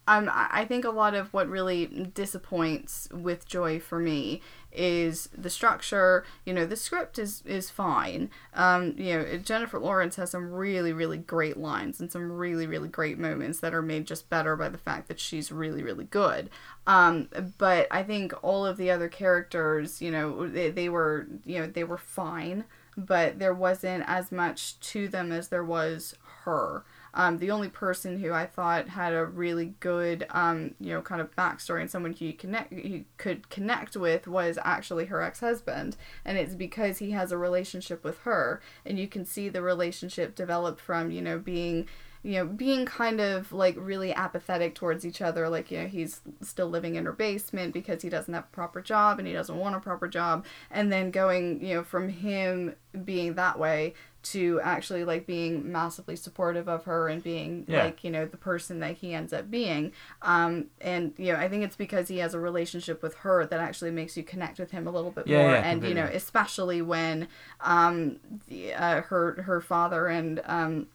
um, 0.06 0.30
I 0.32 0.64
think 0.64 0.84
a 0.84 0.90
lot 0.90 1.14
of 1.14 1.32
what 1.32 1.48
really 1.48 1.86
disappoints 1.86 3.08
with 3.12 3.48
Joy 3.48 3.80
for 3.80 3.98
me 3.98 4.40
is 4.70 5.28
the 5.36 5.50
structure. 5.50 6.24
You 6.44 6.52
know, 6.52 6.66
the 6.66 6.76
script 6.76 7.18
is 7.18 7.42
is 7.46 7.70
fine. 7.70 8.30
Um, 8.54 8.94
you 8.98 9.16
know, 9.16 9.36
Jennifer 9.38 9.78
Lawrence 9.78 10.16
has 10.16 10.30
some 10.30 10.52
really 10.52 10.92
really 10.92 11.16
great 11.16 11.56
lines 11.56 11.98
and 11.98 12.12
some 12.12 12.30
really 12.30 12.66
really 12.66 12.88
great 12.88 13.18
moments 13.18 13.60
that 13.60 13.74
are 13.74 13.82
made 13.82 14.06
just 14.06 14.28
better 14.28 14.54
by 14.54 14.68
the 14.68 14.78
fact 14.78 15.08
that 15.08 15.18
she's 15.18 15.50
really 15.50 15.82
really 15.82 16.04
good. 16.04 16.50
Um, 16.86 17.28
but 17.58 17.88
I 17.90 18.02
think 18.02 18.32
all 18.44 18.64
of 18.64 18.76
the 18.76 18.90
other 18.90 19.08
characters, 19.08 20.00
you 20.00 20.10
know, 20.10 20.46
they, 20.46 20.70
they 20.70 20.88
were, 20.88 21.26
you 21.44 21.58
know, 21.58 21.66
they 21.66 21.82
were 21.82 21.98
fine, 21.98 22.64
but 22.96 23.38
there 23.38 23.54
wasn't 23.54 24.04
as 24.06 24.32
much 24.32 24.80
to 24.80 25.08
them 25.08 25.32
as 25.32 25.48
there 25.48 25.64
was 25.64 26.16
her. 26.44 26.84
Um, 27.12 27.38
the 27.38 27.50
only 27.50 27.70
person 27.70 28.20
who 28.20 28.32
I 28.32 28.44
thought 28.44 28.90
had 28.90 29.14
a 29.14 29.24
really 29.24 29.74
good, 29.80 30.26
um, 30.30 30.74
you 30.78 30.92
know, 30.92 31.00
kind 31.00 31.20
of 31.20 31.34
backstory 31.34 31.80
and 31.80 31.90
someone 31.90 32.12
who 32.12 32.26
you 32.26 32.34
connect, 32.34 32.72
you 32.72 33.06
could 33.16 33.48
connect 33.48 33.96
with 33.96 34.26
was 34.26 34.58
actually 34.62 35.06
her 35.06 35.22
ex-husband, 35.22 35.96
and 36.26 36.36
it's 36.36 36.54
because 36.54 36.98
he 36.98 37.12
has 37.12 37.32
a 37.32 37.38
relationship 37.38 38.04
with 38.04 38.18
her, 38.20 38.60
and 38.84 38.98
you 38.98 39.08
can 39.08 39.24
see 39.24 39.48
the 39.48 39.62
relationship 39.62 40.34
develop 40.34 40.78
from, 40.78 41.10
you 41.10 41.22
know, 41.22 41.38
being 41.38 41.88
you 42.26 42.32
know, 42.32 42.44
being 42.44 42.84
kind 42.84 43.20
of 43.20 43.52
like 43.52 43.76
really 43.78 44.12
apathetic 44.12 44.74
towards 44.74 45.06
each 45.06 45.22
other. 45.22 45.48
Like, 45.48 45.70
you 45.70 45.78
know, 45.78 45.86
he's 45.86 46.22
still 46.42 46.68
living 46.68 46.96
in 46.96 47.04
her 47.04 47.12
basement 47.12 47.72
because 47.72 48.02
he 48.02 48.08
doesn't 48.08 48.34
have 48.34 48.44
a 48.44 48.54
proper 48.54 48.82
job 48.82 49.20
and 49.20 49.28
he 49.28 49.32
doesn't 49.32 49.56
want 49.56 49.76
a 49.76 49.80
proper 49.80 50.08
job. 50.08 50.44
And 50.68 50.92
then 50.92 51.12
going, 51.12 51.64
you 51.64 51.76
know, 51.76 51.84
from 51.84 52.08
him 52.08 52.74
being 53.04 53.34
that 53.34 53.60
way 53.60 53.94
to 54.24 54.58
actually 54.64 55.04
like 55.04 55.24
being 55.24 55.70
massively 55.70 56.16
supportive 56.16 56.68
of 56.68 56.82
her 56.86 57.06
and 57.08 57.22
being 57.22 57.64
Yeah. 57.68 57.84
like, 57.84 58.02
you 58.02 58.10
know, 58.10 58.26
the 58.26 58.36
person 58.36 58.80
that 58.80 58.96
he 58.96 59.14
ends 59.14 59.32
up 59.32 59.48
being. 59.48 59.92
Um, 60.20 60.66
and, 60.80 61.12
you 61.16 61.32
know, 61.32 61.38
I 61.38 61.48
think 61.48 61.62
it's 61.62 61.76
because 61.76 62.08
he 62.08 62.18
has 62.18 62.34
a 62.34 62.40
relationship 62.40 63.04
with 63.04 63.14
her 63.18 63.46
that 63.46 63.60
actually 63.60 63.92
makes 63.92 64.16
you 64.16 64.24
connect 64.24 64.58
with 64.58 64.72
him 64.72 64.88
a 64.88 64.90
little 64.90 65.12
bit 65.12 65.28
Yeah, 65.28 65.38
more. 65.42 65.50
yeah, 65.52 65.62
and, 65.64 65.84
you 65.84 65.94
know, 65.94 66.06
especially 66.12 66.82
when 66.82 67.28
um, 67.60 68.18
the, 68.48 68.74
uh, 68.74 69.02
her, 69.02 69.42
her 69.42 69.60
father 69.60 70.08
and, 70.08 70.40
um, 70.44 70.88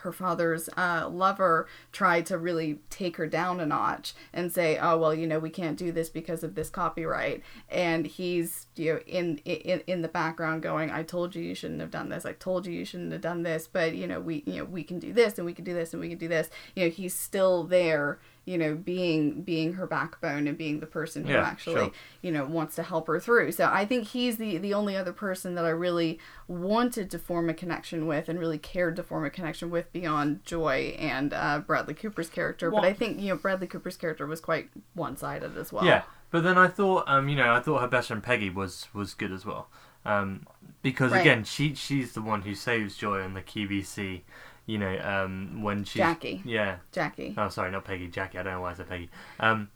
her 0.00 0.12
father's 0.12 0.68
uh, 0.76 1.08
lover 1.10 1.68
tried 1.92 2.26
to 2.26 2.38
really 2.38 2.80
take 2.90 3.16
her 3.16 3.26
down 3.26 3.60
a 3.60 3.66
notch 3.66 4.14
and 4.32 4.52
say, 4.52 4.78
"Oh 4.78 4.98
well, 4.98 5.14
you 5.14 5.26
know, 5.26 5.38
we 5.38 5.50
can't 5.50 5.78
do 5.78 5.92
this 5.92 6.08
because 6.08 6.42
of 6.42 6.54
this 6.54 6.70
copyright." 6.70 7.42
And 7.70 8.06
he's 8.06 8.66
you 8.76 8.94
know 8.94 9.00
in 9.06 9.38
in 9.38 9.82
in 9.86 10.02
the 10.02 10.08
background 10.08 10.62
going, 10.62 10.90
"I 10.90 11.02
told 11.02 11.34
you 11.34 11.42
you 11.42 11.54
shouldn't 11.54 11.80
have 11.80 11.90
done 11.90 12.08
this. 12.08 12.24
I 12.24 12.32
told 12.32 12.66
you 12.66 12.72
you 12.72 12.84
shouldn't 12.84 13.12
have 13.12 13.20
done 13.20 13.42
this. 13.42 13.68
But 13.70 13.94
you 13.94 14.06
know, 14.06 14.20
we 14.20 14.42
you 14.46 14.58
know 14.58 14.64
we 14.64 14.82
can 14.82 14.98
do 14.98 15.12
this 15.12 15.38
and 15.38 15.46
we 15.46 15.54
can 15.54 15.64
do 15.64 15.74
this 15.74 15.92
and 15.92 16.00
we 16.00 16.08
can 16.08 16.18
do 16.18 16.28
this." 16.28 16.50
You 16.74 16.84
know, 16.84 16.90
he's 16.90 17.14
still 17.14 17.64
there. 17.64 18.18
You 18.44 18.58
know, 18.58 18.74
being 18.74 19.42
being 19.42 19.74
her 19.74 19.86
backbone 19.86 20.48
and 20.48 20.58
being 20.58 20.80
the 20.80 20.86
person 20.86 21.24
who 21.24 21.32
Yeah, 21.32 21.42
actually 21.42 21.76
sure. 21.76 21.90
you 22.22 22.32
know 22.32 22.44
wants 22.44 22.74
to 22.74 22.82
help 22.82 23.06
her 23.06 23.20
through. 23.20 23.52
So 23.52 23.70
I 23.72 23.84
think 23.84 24.08
he's 24.08 24.36
the 24.36 24.58
the 24.58 24.74
only 24.74 24.96
other 24.96 25.12
person 25.12 25.54
that 25.54 25.64
I 25.64 25.68
really 25.70 26.18
wanted 26.48 27.10
to 27.12 27.18
form 27.18 27.48
a 27.48 27.54
connection 27.54 28.06
with 28.06 28.28
and 28.28 28.38
really 28.38 28.58
cared 28.58 28.96
to 28.96 29.02
form 29.04 29.24
a 29.24 29.30
connection 29.30 29.70
with 29.70 29.92
beyond 29.92 30.44
Joy 30.44 30.96
and 30.98 31.32
uh, 31.32 31.60
Bradley 31.60 31.94
Cooper's 31.94 32.28
character. 32.28 32.68
Well- 32.70 32.82
but 32.82 32.88
I 32.88 32.92
think 32.92 33.20
you 33.20 33.28
know 33.28 33.36
Bradley 33.36 33.66
Cooper's 33.68 33.96
character 33.96 34.26
was 34.26 34.40
quite 34.40 34.70
one 34.94 35.16
sided 35.16 35.56
as 35.56 35.72
well. 35.72 35.84
Yeah, 35.84 36.02
but 36.32 36.42
then 36.42 36.58
I 36.58 36.66
thought, 36.66 37.04
um, 37.06 37.28
you 37.28 37.36
know, 37.36 37.52
I 37.52 37.60
thought 37.60 37.80
her 37.80 37.86
best 37.88 38.08
friend 38.08 38.22
Peggy 38.22 38.50
was 38.50 38.88
was 38.92 39.14
good 39.14 39.30
as 39.30 39.46
well, 39.46 39.68
um, 40.04 40.46
because 40.82 41.12
Right. 41.12 41.20
again, 41.20 41.44
she 41.44 41.74
she's 41.74 42.12
the 42.14 42.22
one 42.22 42.42
who 42.42 42.54
saves 42.56 42.96
Joy 42.96 43.22
on 43.22 43.34
the 43.34 43.42
QVC, 43.42 44.22
you 44.66 44.78
know, 44.78 44.98
um, 45.00 45.62
when 45.62 45.84
she 45.84 45.98
Jackie. 45.98 46.40
Yeah. 46.44 46.76
Jackie. 46.92 47.34
Oh, 47.36 47.48
sorry, 47.48 47.70
not 47.70 47.84
Peggy, 47.84 48.08
Jackie. 48.08 48.38
I 48.38 48.42
don't 48.42 48.52
know 48.54 48.60
why 48.60 48.70
I 48.70 48.74
said 48.74 48.88
Peggy. 48.88 49.10
Um, 49.40 49.68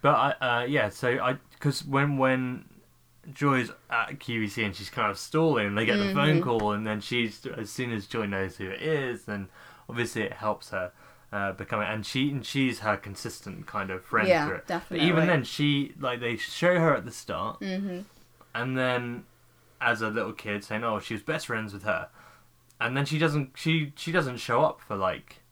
but 0.00 0.14
I, 0.40 0.62
uh, 0.62 0.64
yeah. 0.64 0.88
So 0.88 1.18
I, 1.22 1.36
because 1.52 1.84
when 1.84 2.16
when 2.18 2.64
Joy's 3.32 3.70
at 3.88 4.18
QVC 4.18 4.64
and 4.64 4.74
she's 4.74 4.90
kind 4.90 5.10
of 5.10 5.18
stalling, 5.18 5.66
and 5.68 5.78
they 5.78 5.86
get 5.86 5.98
the 5.98 6.12
phone 6.12 6.40
call, 6.42 6.72
and 6.72 6.84
then 6.86 7.00
she's 7.00 7.46
as 7.56 7.70
soon 7.70 7.92
as 7.92 8.06
Joy 8.06 8.26
knows 8.26 8.56
who 8.56 8.68
it 8.68 8.82
is, 8.82 9.24
then 9.26 9.48
obviously 9.88 10.22
it 10.22 10.32
helps 10.32 10.70
her. 10.70 10.90
uh, 11.32 11.52
becoming, 11.52 11.86
and 11.88 12.04
she 12.04 12.30
and 12.30 12.44
she's 12.44 12.80
her 12.80 12.96
consistent 12.96 13.66
kind 13.66 13.90
of 13.90 14.04
friend 14.04 14.28
Yeah, 14.28 14.46
through 14.46 14.56
it. 14.56 14.66
definitely. 14.66 14.98
But 15.10 15.12
even 15.16 15.26
then, 15.28 15.44
she 15.44 15.94
like 16.00 16.20
they 16.20 16.36
show 16.36 16.78
her 16.80 16.94
at 16.96 17.04
the 17.04 17.10
start, 17.12 17.60
Mm-hmm. 17.60 18.00
and 18.54 18.76
then 18.76 19.24
as 19.80 20.02
a 20.02 20.08
little 20.10 20.32
kid 20.32 20.62
saying, 20.64 20.82
"Oh, 20.84 20.98
she 20.98 21.14
was 21.14 21.22
best 21.22 21.46
friends 21.46 21.72
with 21.72 21.84
her," 21.84 22.08
and 22.86 22.96
then 22.96 23.04
she 23.04 23.18
doesn't 23.18 23.50
she 23.54 23.92
she 23.96 24.12
doesn't 24.12 24.36
show 24.38 24.62
up 24.62 24.80
for 24.80 24.96
like, 24.96 25.42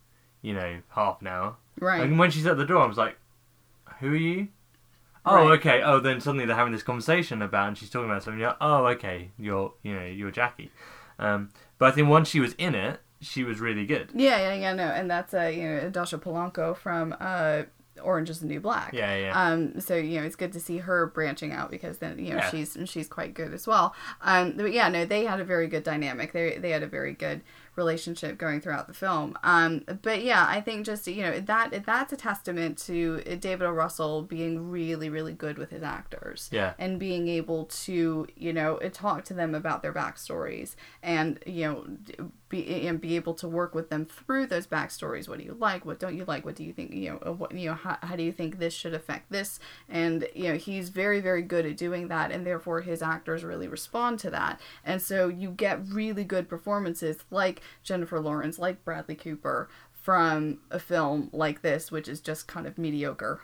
you 0.42 0.52
know, 0.54 0.78
half 0.90 1.20
an 1.20 1.26
hour. 1.28 1.56
Right. 1.78 2.00
And 2.02 2.18
when 2.18 2.30
she's 2.30 2.46
at 2.46 2.56
the 2.56 2.64
door, 2.66 2.82
I 2.82 2.86
was 2.86 2.96
like, 2.98 3.16
"Who 4.00 4.08
are 4.12 4.16
you?" 4.16 4.48
Oh, 5.24 5.48
Right. 5.48 5.58
okay. 5.58 5.82
Oh, 5.82 6.00
then 6.00 6.20
suddenly 6.20 6.46
they're 6.46 6.56
having 6.56 6.72
this 6.72 6.82
conversation 6.82 7.42
about, 7.42 7.68
and 7.68 7.76
she's 7.78 7.90
talking 7.90 8.08
about 8.10 8.22
something. 8.22 8.40
You're, 8.40 8.56
oh, 8.60 8.86
okay. 8.86 9.30
You're, 9.38 9.74
you 9.82 9.94
know, 9.94 10.04
you're 10.06 10.30
Jackie. 10.30 10.70
Um, 11.18 11.50
but 11.78 11.92
I 11.92 11.94
think 11.94 12.08
once 12.08 12.28
she 12.28 12.40
was 12.40 12.54
in 12.54 12.74
it, 12.74 13.00
she 13.20 13.44
was 13.44 13.60
really 13.60 13.84
good. 13.84 14.10
Yeah, 14.14 14.38
yeah, 14.38 14.54
yeah, 14.54 14.72
no, 14.72 14.84
and 14.84 15.10
that's 15.10 15.34
uh, 15.34 15.42
you 15.42 15.62
know 15.68 15.90
Dasha 15.90 16.16
Polanco 16.18 16.74
from 16.74 17.14
uh, 17.20 17.64
Orange 18.02 18.30
Is 18.30 18.40
the 18.40 18.46
New 18.46 18.60
Black. 18.60 18.92
Yeah, 18.92 19.16
yeah. 19.16 19.42
Um, 19.48 19.80
so 19.80 19.94
you 19.96 20.20
know 20.20 20.26
it's 20.26 20.36
good 20.36 20.52
to 20.52 20.60
see 20.60 20.78
her 20.78 21.06
branching 21.06 21.52
out 21.52 21.70
because 21.70 21.98
then 21.98 22.18
you 22.18 22.30
know 22.30 22.36
Yeah. 22.38 22.50
she's 22.50 22.76
she's 22.86 23.08
quite 23.08 23.34
good 23.34 23.52
as 23.54 23.66
well. 23.66 23.94
Um, 24.22 24.52
but 24.56 24.72
yeah, 24.72 24.88
no, 24.88 25.04
they 25.04 25.24
had 25.24 25.40
a 25.40 25.44
very 25.44 25.66
good 25.68 25.82
dynamic. 25.84 26.32
They 26.32 26.58
they 26.58 26.70
had 26.70 26.82
a 26.82 26.86
very 26.88 27.12
good 27.14 27.42
relationship 27.76 28.36
going 28.36 28.60
throughout 28.60 28.88
the 28.88 28.92
film. 28.94 29.38
Um, 29.42 29.84
but 30.02 30.22
yeah, 30.22 30.44
I 30.46 30.60
think 30.60 30.84
just 30.84 31.06
you 31.06 31.22
know 31.22 31.40
that 31.40 31.84
that's 31.86 32.12
a 32.12 32.16
testament 32.16 32.76
to 32.86 33.20
David 33.40 33.62
O. 33.66 33.70
Russell 33.70 34.22
being 34.22 34.70
really 34.70 35.08
really 35.08 35.32
good 35.32 35.56
with 35.56 35.70
his 35.70 35.82
actors 35.82 36.48
Yeah. 36.52 36.74
and 36.78 36.98
being 36.98 37.28
able 37.28 37.66
to 37.86 38.26
you 38.36 38.52
know 38.52 38.78
talk 38.92 39.24
to 39.26 39.34
them 39.34 39.54
about 39.54 39.82
their 39.82 39.92
backstories 39.92 40.74
and 41.02 41.38
you 41.46 41.64
know 41.66 42.30
be 42.50 42.86
and 42.86 43.00
be 43.00 43.16
able 43.16 43.32
to 43.32 43.48
work 43.48 43.74
with 43.74 43.88
them 43.88 44.04
through 44.04 44.46
those 44.46 44.66
backstories. 44.66 45.28
What 45.28 45.38
do 45.38 45.44
you 45.44 45.56
like? 45.58 45.86
What 45.86 45.98
don't 45.98 46.16
you 46.16 46.26
like? 46.26 46.44
What 46.44 46.56
do 46.56 46.64
you 46.64 46.74
think 46.74 46.92
you 46.92 47.10
know 47.10 47.18
uh, 47.24 47.32
what 47.32 47.56
you 47.56 47.70
know 47.70 47.74
how, 47.74 47.96
how 48.02 48.16
do 48.16 48.22
you 48.22 48.32
think 48.32 48.58
this 48.58 48.74
should 48.74 48.92
affect 48.92 49.32
this? 49.32 49.58
And 49.88 50.28
you 50.34 50.48
know 50.48 50.56
he's 50.56 50.90
very 50.90 51.20
very 51.20 51.42
good 51.42 51.64
at 51.64 51.78
doing 51.78 52.08
that 52.08 52.30
and 52.30 52.46
therefore 52.46 52.82
his 52.82 53.00
actors 53.00 53.42
really 53.42 53.68
respond 53.68 54.18
to 54.20 54.30
that. 54.30 54.60
And 54.84 55.00
so 55.00 55.28
you 55.28 55.50
get 55.50 55.80
really 55.88 56.24
good 56.24 56.48
performances 56.48 57.18
like 57.30 57.62
Jennifer 57.82 58.20
Lawrence 58.20 58.58
like 58.58 58.84
Bradley 58.84 59.14
Cooper 59.14 59.70
from 59.92 60.58
a 60.70 60.78
film 60.78 61.30
like 61.32 61.62
this 61.62 61.90
which 61.90 62.08
is 62.08 62.20
just 62.20 62.46
kind 62.46 62.66
of 62.66 62.76
mediocre. 62.76 63.40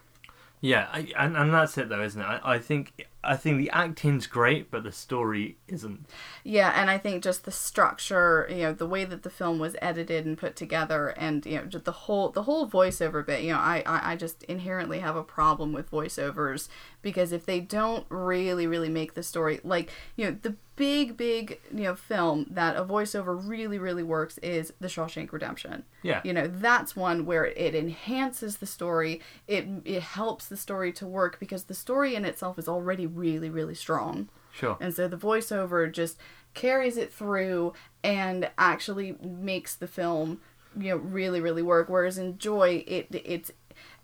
Yeah, 0.60 0.88
I, 0.92 1.12
and 1.16 1.36
and 1.36 1.54
that's 1.54 1.78
it 1.78 1.88
though, 1.88 2.02
isn't 2.02 2.20
it? 2.20 2.24
I, 2.24 2.40
I 2.54 2.58
think 2.58 3.06
I 3.26 3.36
think 3.36 3.58
the 3.58 3.70
acting's 3.70 4.26
great, 4.26 4.70
but 4.70 4.84
the 4.84 4.92
story 4.92 5.56
isn't. 5.68 6.06
Yeah, 6.44 6.72
and 6.74 6.90
I 6.90 6.98
think 6.98 7.22
just 7.22 7.44
the 7.44 7.50
structure, 7.50 8.46
you 8.48 8.62
know, 8.62 8.72
the 8.72 8.86
way 8.86 9.04
that 9.04 9.22
the 9.22 9.30
film 9.30 9.58
was 9.58 9.76
edited 9.82 10.24
and 10.24 10.38
put 10.38 10.56
together, 10.56 11.08
and 11.08 11.44
you 11.44 11.56
know, 11.56 11.64
just 11.64 11.84
the 11.84 11.92
whole 11.92 12.30
the 12.30 12.44
whole 12.44 12.68
voiceover 12.68 13.24
bit. 13.24 13.42
You 13.42 13.52
know, 13.52 13.58
I 13.58 13.82
I, 13.86 14.12
I 14.12 14.16
just 14.16 14.42
inherently 14.44 15.00
have 15.00 15.16
a 15.16 15.22
problem 15.22 15.72
with 15.72 15.90
voiceovers 15.90 16.68
because 17.02 17.32
if 17.32 17.46
they 17.46 17.60
don't 17.60 18.06
really 18.08 18.66
really 18.66 18.88
make 18.88 19.14
the 19.14 19.22
story 19.22 19.60
like 19.62 19.90
you 20.16 20.24
know 20.24 20.36
the 20.42 20.56
big 20.76 21.16
big 21.16 21.58
you 21.72 21.84
know 21.84 21.94
film 21.94 22.46
that 22.50 22.76
a 22.76 22.84
voiceover 22.84 23.40
really 23.48 23.78
really 23.78 24.02
works 24.02 24.38
is 24.38 24.72
The 24.80 24.88
Shawshank 24.88 25.32
Redemption. 25.32 25.84
Yeah. 26.02 26.20
You 26.22 26.32
know, 26.32 26.46
that's 26.46 26.94
one 26.94 27.24
where 27.24 27.46
it 27.46 27.74
enhances 27.74 28.58
the 28.58 28.66
story. 28.66 29.20
It 29.48 29.66
it 29.84 30.02
helps 30.02 30.46
the 30.46 30.56
story 30.56 30.92
to 30.94 31.06
work 31.06 31.40
because 31.40 31.64
the 31.64 31.74
story 31.74 32.14
in 32.14 32.24
itself 32.24 32.58
is 32.58 32.68
already 32.68 33.06
really 33.16 33.50
really 33.50 33.74
strong. 33.74 34.28
Sure. 34.52 34.76
And 34.80 34.94
so 34.94 35.06
the 35.08 35.16
voiceover 35.18 35.90
just 35.92 36.16
carries 36.54 36.96
it 36.96 37.12
through 37.12 37.74
and 38.02 38.48
actually 38.56 39.16
makes 39.20 39.74
the 39.74 39.86
film, 39.86 40.40
you 40.78 40.90
know, 40.90 40.96
really, 40.96 41.40
really 41.40 41.60
work. 41.62 41.88
Whereas 41.90 42.16
in 42.16 42.38
Joy, 42.38 42.82
it 42.86 43.08
it's 43.12 43.50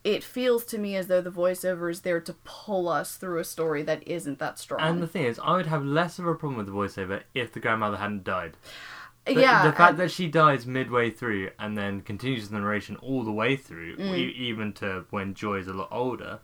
it 0.04 0.22
feels 0.24 0.64
to 0.66 0.78
me 0.78 0.96
as 0.96 1.06
though 1.06 1.20
the 1.22 1.30
voiceover 1.30 1.90
is 1.90 2.00
there 2.02 2.20
to 2.20 2.34
pull 2.44 2.88
us 2.88 3.16
through 3.16 3.38
a 3.38 3.44
story 3.44 3.82
that 3.84 4.06
isn't 4.06 4.38
that 4.40 4.58
strong. 4.58 4.80
And 4.82 5.00
the 5.02 5.06
thing 5.06 5.24
is, 5.24 5.38
I 5.42 5.56
would 5.56 5.66
have 5.66 5.84
less 5.84 6.18
of 6.18 6.26
a 6.26 6.34
problem 6.34 6.58
with 6.58 6.66
the 6.66 6.72
voiceover 6.72 7.22
if 7.34 7.52
the 7.52 7.60
grandmother 7.60 7.96
hadn't 7.96 8.24
died. 8.24 8.56
The, 9.24 9.34
yeah, 9.34 9.62
the 9.64 9.72
fact 9.72 9.90
and- 9.92 9.98
that 10.00 10.10
she 10.10 10.26
dies 10.26 10.66
midway 10.66 11.10
through 11.10 11.50
and 11.58 11.78
then 11.78 12.00
continues 12.00 12.48
the 12.48 12.58
narration 12.58 12.96
all 12.96 13.22
the 13.22 13.30
way 13.32 13.54
through, 13.56 13.96
Mm. 13.96 14.34
even 14.34 14.72
to 14.74 15.04
when 15.10 15.32
Joy 15.34 15.58
is 15.58 15.68
a 15.68 15.72
lot 15.72 15.88
older, 15.92 16.40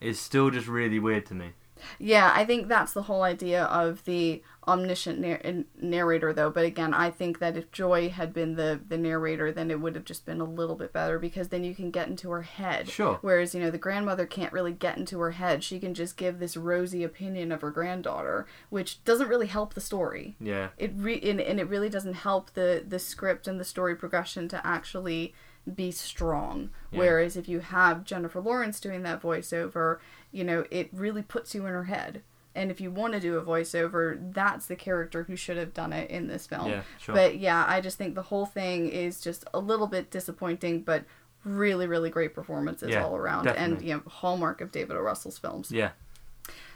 is 0.00 0.18
still 0.18 0.50
just 0.50 0.66
really 0.66 0.98
weird 0.98 1.24
to 1.26 1.34
me. 1.34 1.52
Yeah, 1.98 2.32
I 2.34 2.44
think 2.44 2.68
that's 2.68 2.92
the 2.92 3.02
whole 3.02 3.22
idea 3.22 3.64
of 3.64 4.04
the 4.04 4.42
omniscient 4.68 5.20
nar- 5.20 5.64
narrator, 5.80 6.32
though. 6.32 6.50
But 6.50 6.64
again, 6.64 6.92
I 6.92 7.10
think 7.10 7.38
that 7.38 7.56
if 7.56 7.70
Joy 7.70 8.08
had 8.08 8.32
been 8.32 8.56
the 8.56 8.80
the 8.86 8.98
narrator, 8.98 9.52
then 9.52 9.70
it 9.70 9.80
would 9.80 9.94
have 9.94 10.04
just 10.04 10.26
been 10.26 10.40
a 10.40 10.44
little 10.44 10.76
bit 10.76 10.92
better 10.92 11.18
because 11.18 11.48
then 11.48 11.64
you 11.64 11.74
can 11.74 11.90
get 11.90 12.08
into 12.08 12.30
her 12.30 12.42
head. 12.42 12.88
Sure. 12.88 13.18
Whereas 13.22 13.54
you 13.54 13.60
know 13.60 13.70
the 13.70 13.78
grandmother 13.78 14.26
can't 14.26 14.52
really 14.52 14.72
get 14.72 14.98
into 14.98 15.20
her 15.20 15.32
head; 15.32 15.62
she 15.62 15.78
can 15.78 15.94
just 15.94 16.16
give 16.16 16.38
this 16.38 16.56
rosy 16.56 17.04
opinion 17.04 17.52
of 17.52 17.60
her 17.60 17.70
granddaughter, 17.70 18.46
which 18.70 19.04
doesn't 19.04 19.28
really 19.28 19.46
help 19.46 19.74
the 19.74 19.80
story. 19.80 20.36
Yeah. 20.40 20.68
It 20.78 20.92
re- 20.96 21.20
and, 21.22 21.40
and 21.40 21.60
it 21.60 21.68
really 21.68 21.88
doesn't 21.88 22.14
help 22.14 22.52
the 22.54 22.84
the 22.86 22.98
script 22.98 23.46
and 23.46 23.60
the 23.60 23.64
story 23.64 23.94
progression 23.94 24.48
to 24.48 24.66
actually 24.66 25.34
be 25.74 25.90
strong. 25.90 26.70
Yeah. 26.90 26.98
Whereas 27.00 27.36
if 27.36 27.48
you 27.48 27.60
have 27.60 28.04
Jennifer 28.04 28.40
Lawrence 28.40 28.80
doing 28.80 29.02
that 29.02 29.20
voiceover, 29.22 29.98
you 30.32 30.44
know, 30.44 30.64
it 30.70 30.88
really 30.92 31.22
puts 31.22 31.54
you 31.54 31.66
in 31.66 31.72
her 31.72 31.84
head. 31.84 32.22
And 32.54 32.70
if 32.70 32.80
you 32.80 32.90
want 32.90 33.12
to 33.12 33.20
do 33.20 33.36
a 33.36 33.42
voiceover, 33.42 34.32
that's 34.32 34.66
the 34.66 34.76
character 34.76 35.24
who 35.24 35.36
should 35.36 35.58
have 35.58 35.74
done 35.74 35.92
it 35.92 36.10
in 36.10 36.26
this 36.26 36.46
film. 36.46 36.68
Yeah, 36.70 36.82
sure. 36.98 37.14
But 37.14 37.38
yeah, 37.38 37.64
I 37.68 37.80
just 37.82 37.98
think 37.98 38.14
the 38.14 38.22
whole 38.22 38.46
thing 38.46 38.88
is 38.88 39.20
just 39.20 39.44
a 39.52 39.58
little 39.58 39.86
bit 39.86 40.10
disappointing, 40.10 40.80
but 40.80 41.04
really, 41.44 41.86
really 41.86 42.08
great 42.08 42.34
performances 42.34 42.88
Yeah, 42.90 43.04
all 43.04 43.14
around, 43.14 43.46
and 43.46 43.56
definitely. 43.56 43.88
you 43.88 43.94
know, 43.96 44.02
hallmark 44.08 44.60
of 44.62 44.72
David 44.72 44.96
O. 44.96 45.00
Russell's 45.00 45.38
films. 45.38 45.70
Yeah. 45.70 45.90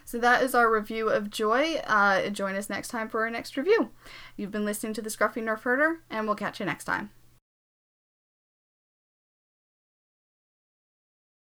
So 0.04 0.18
that 0.18 0.42
is 0.42 0.54
our 0.54 0.70
review 0.70 1.08
of 1.08 1.30
Joy. 1.30 1.76
Uh, 1.86 2.28
join 2.30 2.56
us 2.56 2.68
next 2.68 2.88
time 2.88 3.08
for 3.08 3.22
our 3.22 3.30
next 3.30 3.56
review. 3.56 3.90
You've 4.36 4.50
been 4.50 4.64
listening 4.64 4.92
to 4.94 5.02
the 5.02 5.08
Scruffy 5.10 5.42
Nerf 5.42 5.60
Herder, 5.62 6.00
and 6.10 6.26
we'll 6.26 6.36
catch 6.36 6.60
you 6.60 6.66
next 6.66 6.84
time. 6.84 7.10